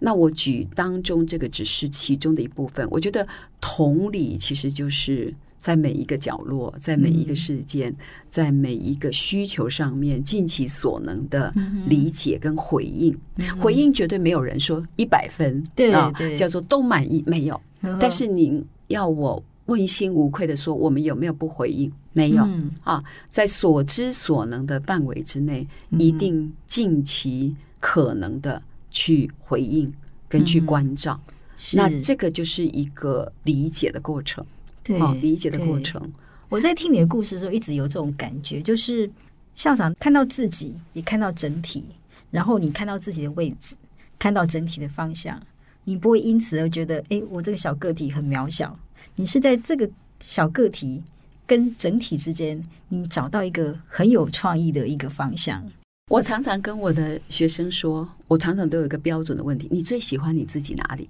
[0.00, 2.88] 那我举当中这个只是其中的一部分。
[2.90, 3.26] 我觉得
[3.60, 7.96] 同理其实就是在每一个角落，在每一个事件，嗯、
[8.28, 11.54] 在每一个需求上面，尽其所能的
[11.86, 13.16] 理解跟回应。
[13.36, 17.60] 嗯、回应绝对没有人说一百分，对啊，叫做都满意没有。
[17.82, 19.42] 嗯、但是您要我。
[19.66, 21.90] 问心无愧的说，我们有没有不回应？
[22.14, 25.66] 没有、嗯、啊，在所知所能的范围之内，
[25.98, 29.92] 一定尽其可能的去回应
[30.28, 31.20] 跟去关照。
[31.26, 31.30] 嗯、
[31.74, 34.44] 那这个就是一个理解的过程，
[34.82, 36.00] 对、啊，理解的过程。
[36.48, 39.10] 我在听你的故事的时候，一直有这种感觉，就是
[39.54, 41.84] 校长看到自己，也看到整体，
[42.30, 43.74] 然后你看到自己的位置，
[44.18, 45.40] 看到整体的方向，
[45.82, 48.78] 你不会因此而觉得，哎，我这个小个体很渺小。
[49.16, 49.88] 你是在这个
[50.20, 51.02] 小个体
[51.46, 55.62] 跟整体之间，你找到一个很有创意的一个方向。
[56.10, 61.08] 我常常跟我的学生说，我常常都有一个标准的问题：你最喜欢你自己哪里？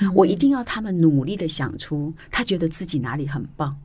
[0.00, 3.76] 嗯、我一定要他们努力的想出他觉得自己哪里很棒，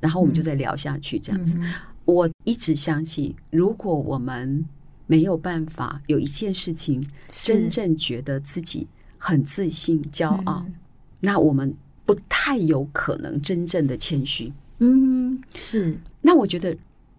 [0.00, 1.18] 然后我们就再聊下去。
[1.18, 1.72] 这样子，嗯、
[2.04, 4.64] 我一直相信，如果我们
[5.06, 8.86] 没有办法有一件事情真正觉得自己
[9.18, 10.74] 很自信、骄傲，嗯、
[11.20, 11.72] 那我们。
[12.06, 15.98] 不太有可能真正的谦虚，嗯，是。
[16.22, 16.74] 那我觉得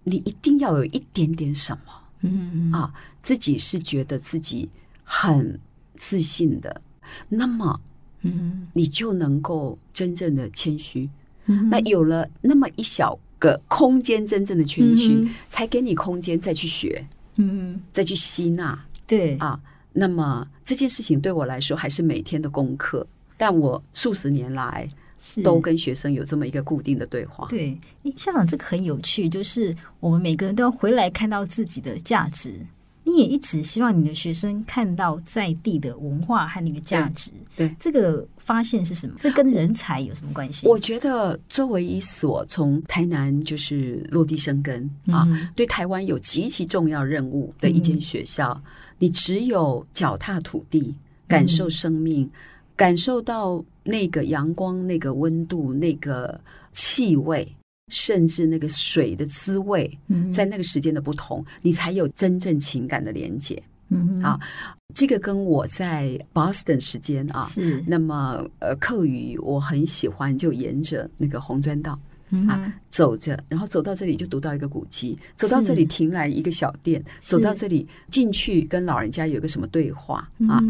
[0.06, 4.70] 你一定要有一点点什么，嗯啊，自己是觉得自己
[5.04, 5.60] 很
[5.98, 6.82] 自信的，
[7.28, 7.80] 那么，
[8.22, 11.10] 嗯，你就能够真正的谦虚。
[11.48, 19.60] 嗯，那有了那么一小个空间，真正的谦虚，嗯，才给你空间再去学，嗯，再去吸纳，对啊。
[19.94, 23.06] 那么这件事情对我来说还是每天的功课。
[23.38, 24.88] 但我数十年来
[25.44, 27.48] 都跟学生有这么一个固定的对话。
[27.50, 27.80] 对，
[28.16, 32.54] 校长，这个很有趣，就是我们每个人都要回来看到自己的价值。
[33.04, 37.32] 你也一直希望你的学生看到在地的文化和那个价值。
[37.56, 39.16] 对，对这个发现是什么？
[39.18, 40.68] 这跟人才有什么关系？
[40.68, 50.94] 我觉得，作为一所从台南就是落地生根、嗯、啊，对台湾有极其重要任务的一间学校，嗯、你只有脚踏土地，
[51.30, 52.24] 感受生命。
[52.26, 52.32] 嗯
[52.78, 56.40] 感受到那个阳光、那个温度、那个
[56.72, 57.46] 气味，
[57.92, 59.92] 甚至那个水的滋味，
[60.32, 63.62] 在那个时间的不同，你才有真正情感的连接。
[63.90, 64.38] 嗯啊，
[64.94, 67.82] 这个跟我在 Boston 时间啊，是。
[67.88, 71.98] 那么呃，课余我很喜欢，就沿着那个红砖道
[72.50, 80.62] 啊走着，然后走到这里就读到一个古迹，走到这里停来一个小店，走到这里进去跟老人家有个什么对话啊。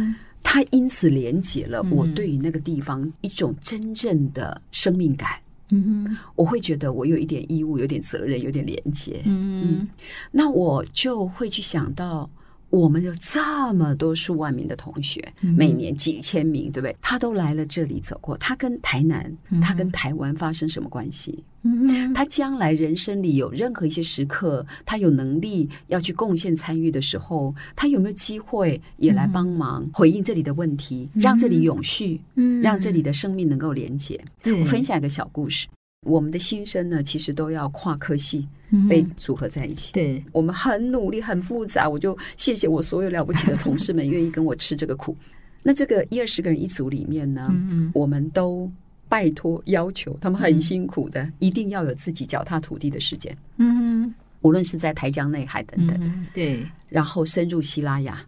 [0.44, 5.32] 他因此连接了我对于那个地方一种真正的生命感，
[5.70, 9.22] 嗯哼，我会觉得我有一点义务，有点责任，有点连接。
[9.26, 9.88] 嗯嗯，
[10.32, 12.30] 那我就会去想到。
[12.70, 16.94] 我们有这么多数万名的同学，每年几千名，对不对？
[17.02, 21.42] 他都来了这里走过，他跟台南，他跟台湾发生什么关系？
[21.68, 34.20] 嗯，他将来人生里有任何一些时刻，他有能力要去贡献参与的时候，他有没有机会也来帮忙回应这里的问题，让这里永续，嗯，让这里的生命能够连接？
[34.45, 35.68] 我分享一个小故事。
[36.05, 38.47] 我们的新生呢，其实都要跨科系
[38.88, 39.91] 被组合在一起。
[39.91, 41.89] 对，我们很努力，很复杂。
[41.89, 45.18] 我就谢谢我所有了不起的同事们， 愿意跟我吃这个苦。
[45.63, 47.53] 那这个一二十个人一组里面呢，
[47.93, 48.72] 我们都
[49.10, 53.36] 拜托要求他们很辛苦的，一定要有自己脚踏土地的时间。
[53.58, 58.20] 嗯，无论是在台江内海等等，对，然后深入西拉雅，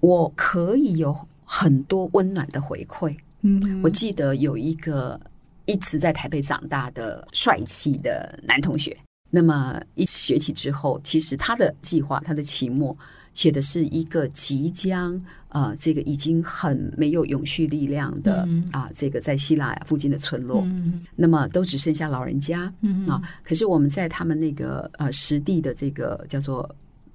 [0.00, 3.16] 我可以有很多温暖的回馈。
[3.42, 5.20] 嗯，我记得有一个。
[5.66, 8.96] 一直在台北长大的帅气的男同学，
[9.30, 12.96] 那么一学期之后，其实他的计划，他的期末
[13.32, 15.14] 写的是一个即将
[15.48, 23.22] 啊、呃，这个已经很没有永续力量的啊、这个在希腊附近的村落，嗯、那么都只剩下老人家、嗯、啊。
[23.42, 26.68] 可是我们在他们那个呃实地的这个叫做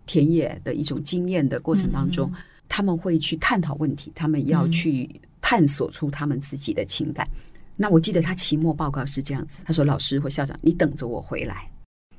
[0.05, 5.09] 田野的一种经验的过程当中，嗯、他们会去探讨问题，他们要去
[5.41, 7.27] 探索出他们自己的情感。
[7.75, 11.69] 那我记得他期末报告是这样子，他说：“老师或校长，你等着我回来，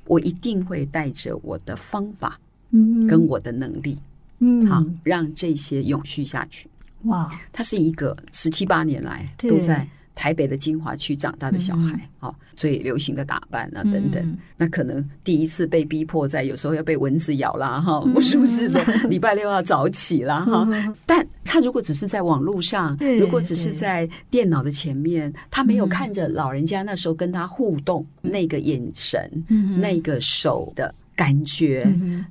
[0.05, 2.39] 我一定会带着我的方法，
[2.71, 3.97] 嗯，跟我的能力，
[4.39, 6.67] 嗯，好，让这些永续下去。”
[7.03, 9.87] 哇，他是一个十七八年来都在。
[10.19, 20.95] 台北的精华区长大的小孩，好、嗯，最流行的打扮啊，等等，嗯、那可能第一次被逼迫在有时候要被蚊子咬啦，哈、嗯，不舒适的， 礼拜六要早起啦，哈、嗯。
[21.05, 31.83] 但他如果只是在网络上，如果只是在电脑的前面，他没有看着老人家那时候跟他互动、嗯、那个眼神、嗯、那个手的感觉。
[31.85, 32.25] 嗯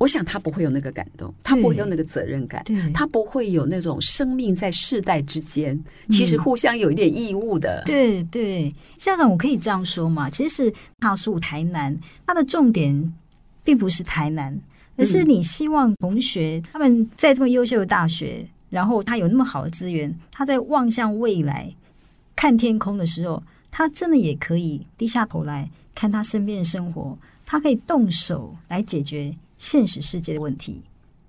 [0.00, 5.78] 我想他不会有那个感动，他不会有那个责任感，他不会有那种生命在世代之间
[6.08, 7.82] 其实互相有一点义务的。
[7.84, 10.30] 对对，校长，我可以这样说嘛？
[10.30, 11.94] 其实他说台南，
[12.26, 13.14] 它的重点
[13.62, 14.58] 并不是台南，
[14.96, 21.70] 而是你希望同学他们在这么优秀的大学，然后他有那么好的资源，他在望向未来
[22.34, 29.34] 看天空的时候，他真的也可以低下头来看他身边的生活，他可以动手来解决。
[29.60, 30.80] 现实世界的问题，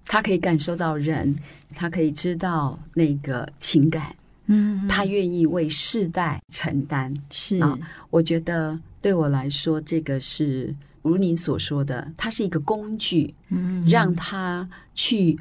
[0.05, 1.36] 他可以感受到人，
[1.75, 4.15] 他可以知道那个情感，
[4.45, 7.13] 嗯，他愿意为世代承担。
[7.29, 7.77] 是啊，
[8.09, 15.38] 我觉得对我来说，这个是如您所说的，它是一个工具，嗯，让他去。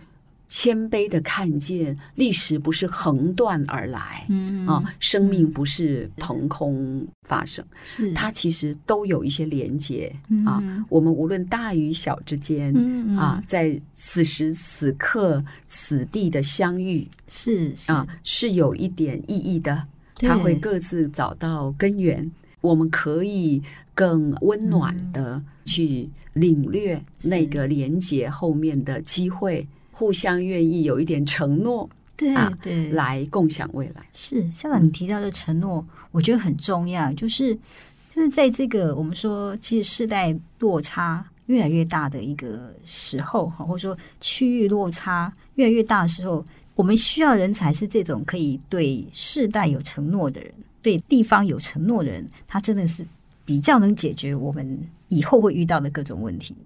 [0.51, 4.67] 谦卑的看见历史不是横断而来，嗯。
[4.67, 8.13] 啊，生命不是腾空发生，是。
[8.13, 10.13] 它其实都有一些连接
[10.45, 10.61] 啊。
[10.89, 12.75] 我们无论大与小之间
[13.17, 19.87] 啊，在此时此刻此地的相遇，是啊，是有一点意义的。
[20.17, 22.29] 它会各自找到根源，
[22.61, 23.63] 我们可以
[23.95, 29.67] 更温暖的去领略那个连接后面的机会。
[30.01, 31.87] 互相愿意有一点承诺，
[32.17, 34.03] 对对，来共享未来。
[34.15, 37.13] 是校长，你提到的承诺，我觉得很重要。
[37.13, 37.55] 就是
[38.09, 46.43] 就是在这个我们说，其实世代落差越来越大的一个时候，哈，或者说区域落差越来越大的时候，
[46.75, 53.07] 我们需要人才是这种可以对世代有承诺的人，对地方有承诺的人，他真的是
[53.45, 54.79] 比较能解决我们
[55.09, 56.57] 以后会遇到的各种问题。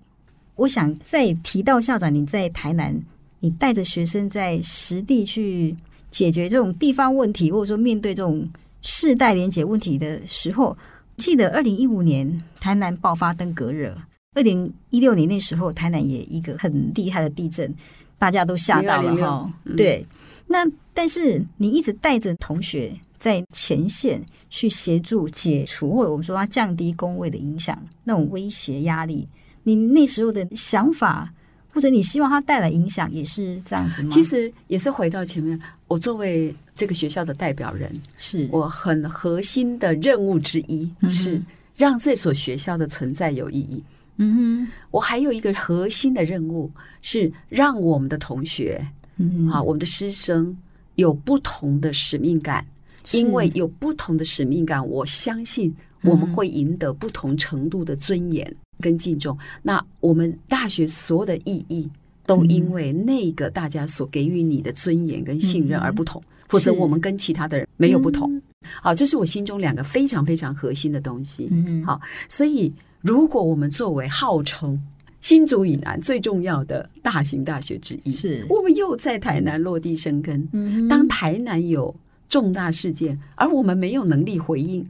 [0.54, 2.96] 我想再提到校长，你在台南。
[3.44, 5.76] 你带着学生在实地去
[6.10, 8.48] 解决这种地方问题，或者说面对这种
[8.80, 10.74] 世代连结问题的时候，
[11.18, 13.94] 记得二零一五年台南爆发登革热，
[14.32, 17.70] 二零一六年那时候台南也一个很厉害的地震，
[18.16, 19.50] 大家都吓到了哈。
[19.76, 20.06] 对，
[20.46, 29.28] 那但是你一直带着同学在前线去协助解除，或者我们说要降低工位的影响，那种威胁压力，
[29.64, 31.30] 你那时候的想法。
[31.74, 34.08] 或者你希望它带来影响也是这样子吗？
[34.10, 41.42] 其实也是回到前面，我作为这个学校的代表人，是我很核心的任务之一，是
[41.74, 43.82] 让这所学校的存在有意义。
[44.18, 46.70] 嗯哼，我还有一个核心的任务
[47.02, 48.80] 是让我们的同学，
[49.16, 50.56] 嗯，啊，我们的师生
[50.94, 52.64] 有不同的使命感，
[53.10, 58.56] 因为有不同的使命感，我相信我们会赢得不同程度的尊严。
[58.84, 61.88] 跟敬重，那我们大学所有的意义，
[62.26, 68.38] 都因为那个大家所给予你的尊严跟信任而不同，否则我们跟其他的人没有不同。
[68.82, 71.48] 好，这是我心中两个非常非常核心的东西。
[71.50, 72.70] 嗯，好，所以
[73.00, 74.78] 如果我们作为号称
[75.20, 80.46] 新竹以南最重要的大型大学之一，是我们又在台南落地生根。
[80.52, 81.94] 嗯，当台南有
[82.28, 84.86] 重大事件，而我们没有能力回应，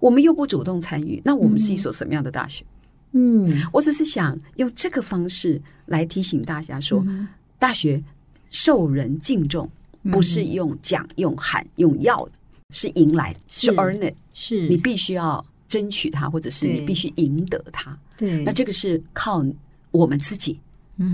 [0.00, 2.64] 我们又不主动参与，那我们是一所什么样的大学？
[2.64, 2.79] 嗯，
[3.72, 7.04] 我只是想用这个方式来提醒大家说，
[7.58, 8.02] 大学
[8.48, 9.68] 受人敬重，
[10.12, 12.32] 不是用讲、用喊、用要的。
[12.72, 17.98] 是赢来的，是 earn it，是你必须要争取它，或者是你必须赢得它。
[18.16, 19.44] 对，那这个是靠
[19.90, 20.56] 我们自己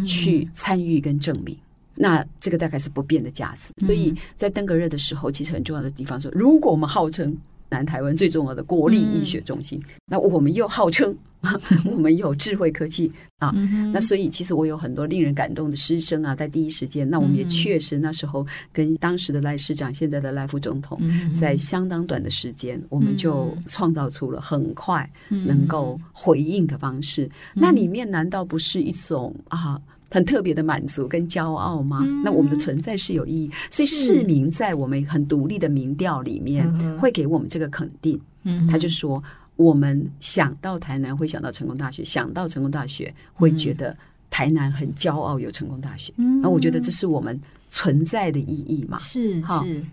[0.06, 1.54] 去参与跟证明。
[1.54, 1.60] 嗯、
[1.94, 3.72] 那这个大概是不变的价值。
[3.80, 7.34] 嗯、所以在登革热的时候，其实很重要的地方说，如果我们号称。
[7.68, 11.14] 南台湾最重要的国立医学中心，嗯、那我们又号称
[11.86, 21.00] 我们有智慧科技啊，嗯、那所以其实我有很多令人感动的师生啊，在第一时间，那我们也确实那时候跟当时的赖市长，现在的赖副总统，
[21.38, 27.28] 在相当短的时间，我们就创造出了很快能够回应的方式。
[27.54, 29.80] 那里面难道不是一种啊？
[30.10, 32.00] 很特别的满足跟骄傲吗？
[32.04, 38.20] 嗯、那我们的存在是有意义，所以市民在我们很独立的民调里面会给我们这个肯定。
[38.44, 39.22] 嗯，他就说，
[39.56, 43.96] 我们想到台南会想到成功大学，想到成功大学会觉得
[44.30, 46.12] 台南很骄傲有成功大学。
[46.16, 48.98] 嗯，那我觉得这是我们存在的意义嘛。
[48.98, 49.84] 是是，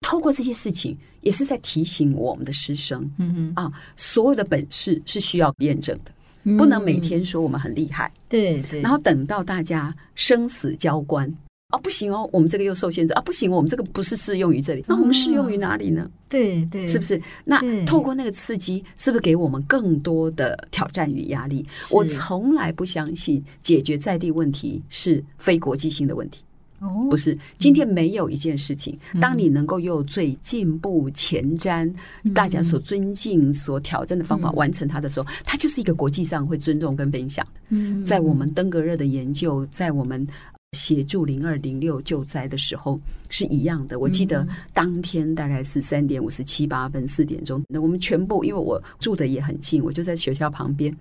[0.00, 6.12] 透过这些事情，也是在提醒我们的师生，嗯啊，所有的本事是需要验证的。
[6.56, 11.32] 不能每天说我们很厉害，对对，然后等到大家生死交关
[11.68, 16.10] 啊，不行哦，我们这个又受限制啊，不行，我们这个不是适用于这里，那我们适用于哪里呢？
[16.28, 17.20] 对对，是不是？
[17.44, 21.66] 那透过那个刺激，是不是给我们更多的挑战与压力？
[21.90, 26.42] 我从来不相信解决在地问题是非国际性的问题。
[26.80, 31.92] 哦，不是，今天没有一件事情，当你能够用最进步、前瞻、
[32.32, 37.60] 大家所尊敬、所挑战的方法完成它的时候，它就是一个国际上会尊重跟分享的。
[37.70, 40.24] 嗯，在我们登革热的研究，在我们
[40.72, 43.98] 协助零二零六救灾的时候是一样的。
[43.98, 50.94] 我记得当天大概是三点五十七八分，四点钟，那我们全部因为我住的也很近，我就在学校旁边。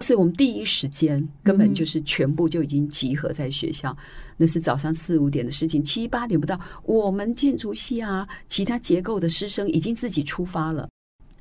[0.00, 3.96] 所以我们第一时间根本就是全部就已经集合在学校，
[4.36, 10.88] 那是早上四五点的事情，七八点不到，我们建筑系啊，其他结构的师生已经自己出发了。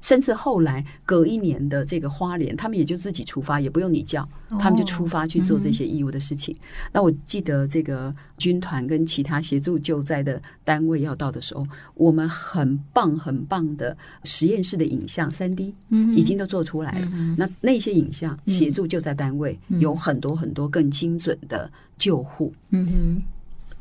[0.01, 4.27] 甚至后来隔一年的这个花莲，他们也就自己出发，也不用你叫，
[4.59, 6.55] 他们就出发去做这些义务的事情。
[6.91, 15.73] 那我记得这个军团跟其他协助救灾的单位要到的时候，我们很棒很棒的实验室的影像三 D，
[16.15, 17.07] 已经都做出来了。
[17.37, 22.53] 那那些影像协助救灾单位有很多很多更精准的救护。
[22.71, 23.23] 嗯哼。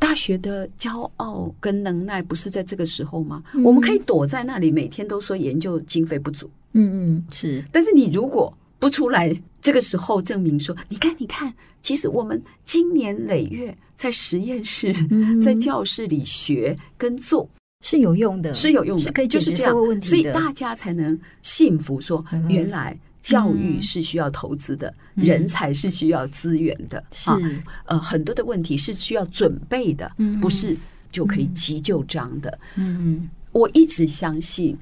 [0.01, 3.40] 大学的骄傲跟能耐不是在这个时候吗？
[3.53, 6.51] 嗯、我们可以躲在那里，每天都说研究经费不足。
[6.72, 7.62] 嗯嗯，是。
[7.70, 17.48] 但是你如果不出来，这个时候证明说，你看，你看，其实我们经年累月在实验室、嗯、在教室里学跟做
[17.84, 22.98] 是有用的，是有用的，是可以解决社会问题的，所以大家才能信服说，原来。
[23.21, 27.39] 教育是需要投资的，嗯、人才是需要资源的，是、啊、
[27.85, 30.77] 呃，很多的问题是需要准备的，嗯、不是
[31.12, 32.59] 就可以急就章的。
[32.77, 34.77] 嗯，我一直相信，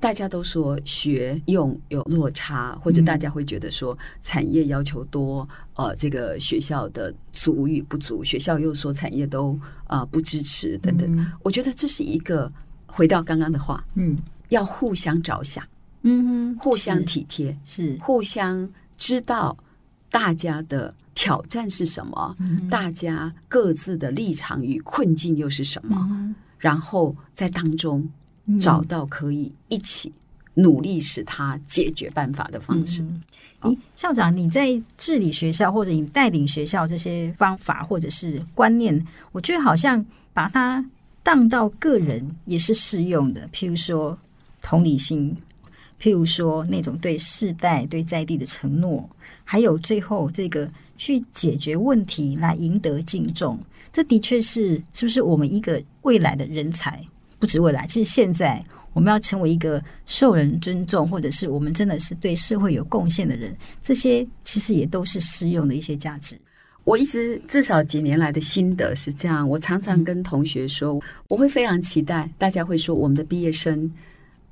[0.00, 9.52] 大家都说学用有落差，或者大家会觉得说产业要求多，呃，这个学校的足与不足，学校又说产业都
[9.86, 11.08] 啊、呃、不支持等等。
[11.16, 12.50] 嗯、我觉得这是一个
[12.86, 14.18] 回到刚刚的话，嗯，
[14.48, 15.64] 要互相着想。
[16.06, 19.56] 嗯，互相体贴是，互相知道
[20.10, 28.06] 大家的挑战是什么，嗯、大家各自的立场与困境又是什么，嗯、然后在当中
[28.60, 30.12] 找到可以一起
[30.52, 33.02] 努力使他解决办法的方式。
[33.02, 33.22] 嗯
[33.58, 33.74] 好。
[33.96, 39.02] 校长，你在治理学校或者你带领学校这些方法或者是观念，
[39.32, 40.84] 我觉得好像把它
[41.22, 44.18] 当到个人也是适用的，譬如说
[44.60, 45.34] 同理心。
[46.04, 49.08] 譬如说，那种对世代、对在地的承诺，
[49.42, 53.58] 还有最后这个去解决问题来赢得敬重，
[53.90, 57.02] 这的确是是不是我们一个未来的人才？
[57.38, 66.38] 不止未来，其实现在我们要成为一个受人尊重，或者是我们真的是对社会有贡献的人，这些其实也都是适用的一些价值。
[66.84, 73.90] 我一直至少几年来的心得是这样，我常常跟同学说，我会非常期待大家会说我们的毕业生。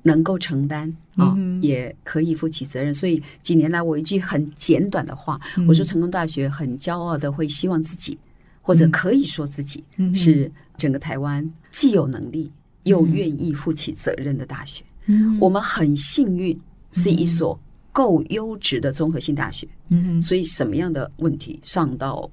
[0.03, 2.93] 能够承担啊，也可以负起责任。
[2.93, 8.19] 所以几年来，我一句很简短的话，嗯、我说成功大学很骄傲的会希望自己，
[8.61, 9.85] 或者可以说自己
[10.15, 12.51] 是整个台湾既有能力
[12.85, 14.85] 又愿意负起责任的大学。
[15.07, 16.59] 嗯，我们很幸运
[16.93, 17.59] 是一所
[17.93, 22.31] 够优质的综合性大学，嗯，所以什么样的问题上到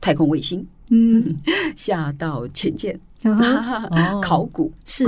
[0.00, 1.36] 太空卫星，嗯，
[1.76, 2.98] 下到潜舰。
[4.20, 5.04] 考古是，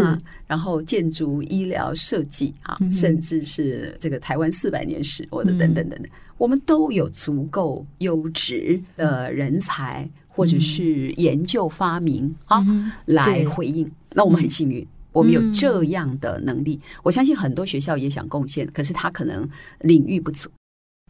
[0.46, 12.64] 然后建筑、医疗设计啊，甚至是这个台湾四百年史，我的等等等等，我们都有足够优质的人才，或者是研究发明啊，
[13.06, 13.90] 来回应。
[14.12, 16.80] 那我们很幸运，我们有这样的能力。
[17.02, 19.48] 我相信很多学校也想贡献，可是他可能
[19.80, 20.48] 领域不足。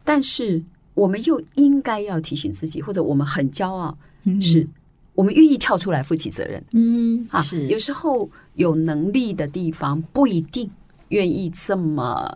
[0.03, 0.63] 但是
[0.95, 3.95] 我们又应该要提醒自己，或者我们很骄傲
[4.41, 4.67] 是。
[5.15, 10.69] 我们愿意跳出来负起责任，嗯，啊，是有时候有能力的地方不一定
[11.07, 12.29] 愿意这么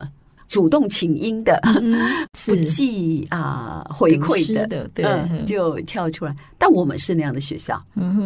[0.47, 1.61] 主动请缨的，
[2.47, 6.36] 不计啊回馈的，对，就跳出来。
[6.57, 7.80] 但我们是那样的学校，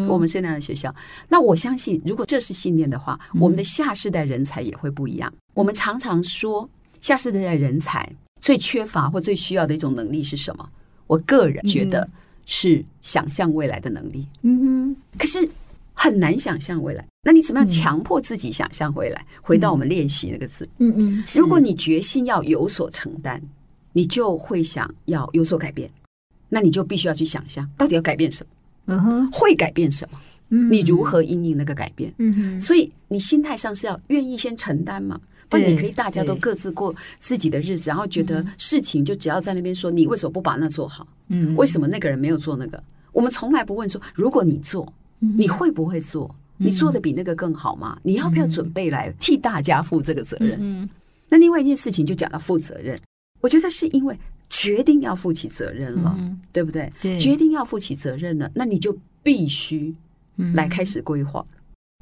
[0.07, 0.93] 我们是那样的学校。
[1.27, 5.33] 那我相信，如果这是信念的话，我们的下世代人才也会不一样。
[5.53, 6.69] 我们常常说，
[7.01, 8.07] 下世代的人才
[8.39, 10.69] 最缺乏或最需要的一种能力是什么？
[11.07, 12.07] 我个人觉得。
[12.45, 15.47] 是想象未来的能力，嗯哼，可是
[15.93, 17.05] 很难想象未来。
[17.23, 19.21] 那你怎么样强迫自己想象未来？
[19.21, 23.41] 嗯、回到我们练习那个字，嗯嗯，如果你决心要有所承担，
[23.93, 25.89] 你就会想要有所改变，
[26.49, 30.19] 那你就必须要去想象到底要改变什么，嗯哼，会改变什么？
[30.49, 32.13] 嗯，你如何因应那个改变？
[32.17, 35.19] 嗯哼，所以你心态上是要愿意先承担嘛。
[35.49, 41.07] 不然你可以大家都各自过自己的日子，然后觉得事情就只要在那边说，你为什么不把那做好？
[41.28, 42.82] 嗯，为什么那个人没有做那个？
[43.11, 46.34] 我们从来不问说，如果你做，你会不会做？
[46.57, 47.97] 你做的比那个更好吗？
[48.03, 50.57] 你要不要准备来替大家负这个责任？
[50.61, 50.89] 嗯，
[51.28, 52.97] 那另外一件事情就讲到负责任，
[53.41, 54.17] 我觉得是因为
[54.49, 56.17] 决定要负起责任了，
[56.51, 56.91] 对不对？
[57.01, 59.93] 对，决定要负起责任了，那你就必须
[60.53, 61.45] 来开始规划。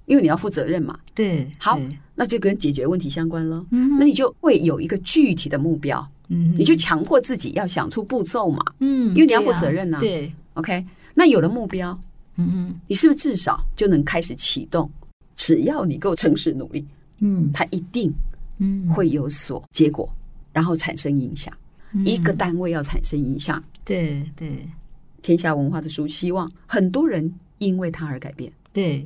[0.06, 1.80] 因为你要负责任嘛，对，好，
[2.16, 3.66] 那就跟解决问题相关了。
[3.72, 12.00] 嗯，那你就会有一个具体的目标，嗯，你就强迫自己要想出步骤嘛，嗯，因为你要负责任啊，对，OK，那有了目标，
[12.38, 14.90] 嗯，你是不是至少就能开始启动？
[15.36, 16.88] 只要你够诚实努力，
[17.20, 18.10] 嗯，它一定，
[18.60, 20.10] 嗯，会有所结果，
[20.54, 21.54] 然后产生影响。
[22.06, 24.66] 一个单位要产生影响，对对，
[25.22, 29.06] 天下文化的书希望很多人因为它而改变，对。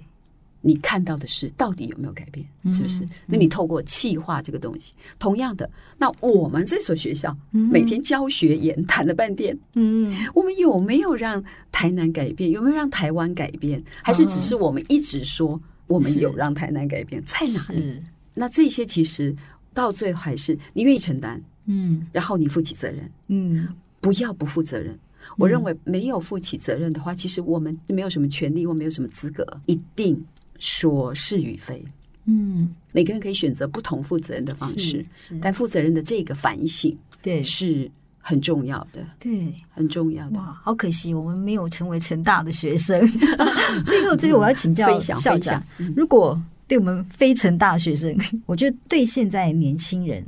[0.67, 2.43] 你看到的是到底有没有改变？
[2.71, 3.07] 是不是？
[3.27, 12.49] 那你透过气化这个东西，同样的，那我们这所学校每天教学研谈了半天，嗯，我们有没有让台南改变？
[12.49, 13.83] 有没有让台湾改变？
[14.01, 17.21] 还是只是我们一直说我们有让台南改变？
[17.23, 18.01] 在哪里？
[18.33, 19.35] 那这些其实
[19.71, 23.67] 到最后还是你愿意承担，嗯，然后你负起责任，嗯，
[24.01, 24.97] 不要不负责任。
[25.37, 30.25] 我认为没有负起责任的话，其实我们没有什么权利，或没有什么资格，一定。
[30.59, 31.83] 说是与非，
[32.25, 35.05] 嗯，每个人可以选择不同负责任的方式，
[35.41, 37.89] 但负责任的这个反省，对，是
[38.19, 40.37] 很重要的，对，很重要的。
[40.37, 43.05] 哇，好可惜，我们没有成为成大的学生。
[43.85, 45.63] 最后， 最后我要请教校长，
[45.95, 50.25] 如果对我们非成大学生， 我觉得对现在年轻人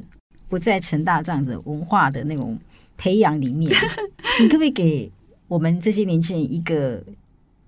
[0.47, 2.55] 不在成大这样子文化的那种
[2.97, 3.71] 培养里面，
[4.39, 5.11] 你可不可以给
[5.47, 7.03] 我们这些年轻人一个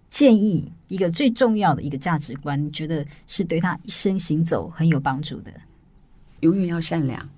[0.09, 0.71] 建议？
[0.87, 5.51] 一个最重要的一个价值观，你觉得是对他一生行走很有帮助的？
[6.39, 7.29] 永远要善良。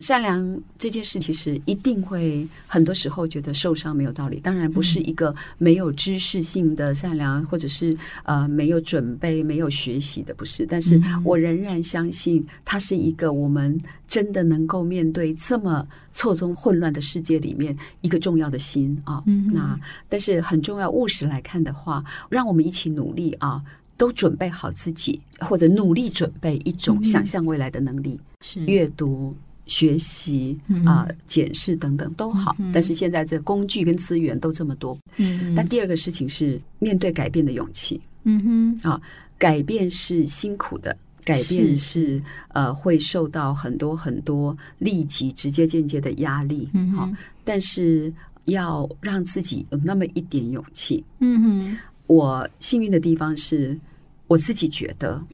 [0.00, 4.40] 善良这件事，其实一定会很多时候觉得受伤没有道理。
[4.40, 10.64] 当然不是一个没有知识性的善良，或者是呃没有准备、没有学习的，不是。
[10.64, 13.78] 但是我仍然相信，它是一个我们
[14.08, 19.22] 真的能够面对这么错综混乱的世界里面一个重要的心啊。
[19.52, 19.78] 那
[20.08, 23.62] 但是很重要，务实来看的话，让我们一起努力啊，
[23.98, 29.36] 都准备好自己，或者努力准备一种想象未来的能力，是阅读。
[29.70, 34.98] 学习啊、呃，检视等等都好，嗯、但是现在这工具跟资源都这么多。
[35.16, 38.00] 嗯，但第二个事情是面对改变的勇气。
[38.24, 39.00] 嗯哼，啊，
[39.38, 40.94] 改变是辛苦的，
[41.24, 46.68] 改变是，是呃会受到很多很多立即、直接、间接的压力。
[46.74, 47.08] 嗯好，
[47.44, 48.12] 但是
[48.46, 51.04] 要让自己有那么一点勇气。
[51.20, 51.78] 嗯哼，
[52.08, 53.78] 我幸运的地方是
[54.26, 55.24] 我自己觉得。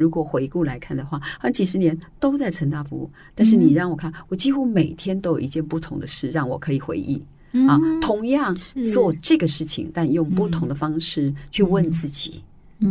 [0.00, 7.22] 如果回顾来看的话，好像几十年都在成大服务，但是你让我看，我几乎每天都有一件不同的事让我可以回忆。
[7.68, 8.54] 啊，同样
[8.94, 12.42] 做这个事情，但用不同的方式去问自己，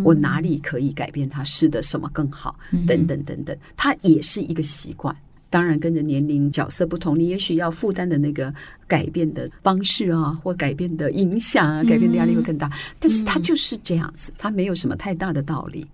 [0.03, 2.56] 我哪里可以改变它，是的什么更好，
[2.86, 5.15] 等等等等，它也是一个习惯。
[5.49, 8.53] 当然，跟着年龄角色不同，你也许要负担的那个
[8.86, 12.69] 改变的方式啊，或改变的影响啊，改变的压力会更大。
[12.99, 15.88] 但是它就是这样子，它没有什么太大的道理。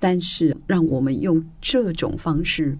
[0.00, 2.76] 但是让我们用这种方式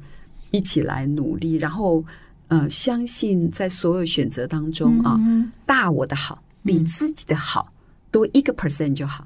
[0.51, 2.05] 一起来努力，然后
[2.48, 7.72] 呃，相信在所有选择当中啊，嗯、大我的好比自己的好
[8.10, 9.24] 多一个 percent 就好。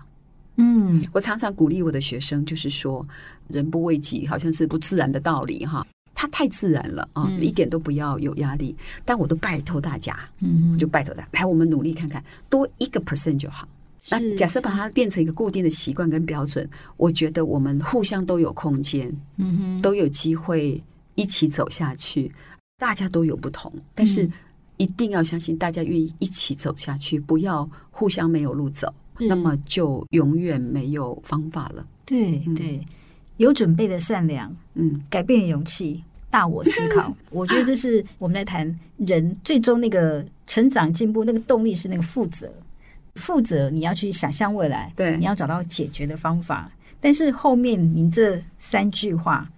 [0.57, 3.07] 嗯，我常常鼓励我的学生，就是说，
[3.49, 5.87] 人不为己，好像是不自然的道理哈。
[6.15, 8.77] 它太自然了啊，一点都不要有压力。
[9.05, 13.67] 但我都拜托大家，嗯，我就拜托大家，来，我们努力看看，多一个 percent 就好。
[14.11, 20.83] 那假设把它变成一个固定的习惯跟标准，我觉得我们互相都有空间，嗯哼，都有机会
[21.15, 22.31] 一起走下去。
[22.77, 24.29] 大家都有不同，但是
[24.77, 28.93] 一定要相信，大家愿意一起走下去，不要互相没有路走。
[29.17, 31.87] 那么就永远没有方法了。
[32.05, 32.85] 对对，
[33.37, 37.17] 有准备的善良，嗯，改变的勇气，大我思考。
[37.31, 42.53] 我觉得这是我们来谈人最终那个成长进步那个动力是那个负责。
[43.15, 46.71] 负责你要去想象未来，对，你要找到解决的方法。
[47.01, 49.49] 但是后面您这三句话，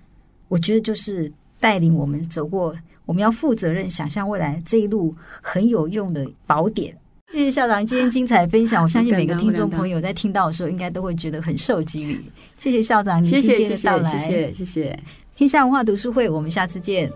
[0.48, 6.96] 我觉得就是带领我们走过我们要负责任、想象未来这一路很有用的宝典。
[7.28, 12.20] 谢谢校长今天精彩分享，我相信每个听众朋友在听到的时候，应该都会觉得很受激励。
[12.58, 14.98] 谢谢校长，您今天的到来，谢谢谢谢。
[15.34, 17.10] 天下文化读书会，我们下次见。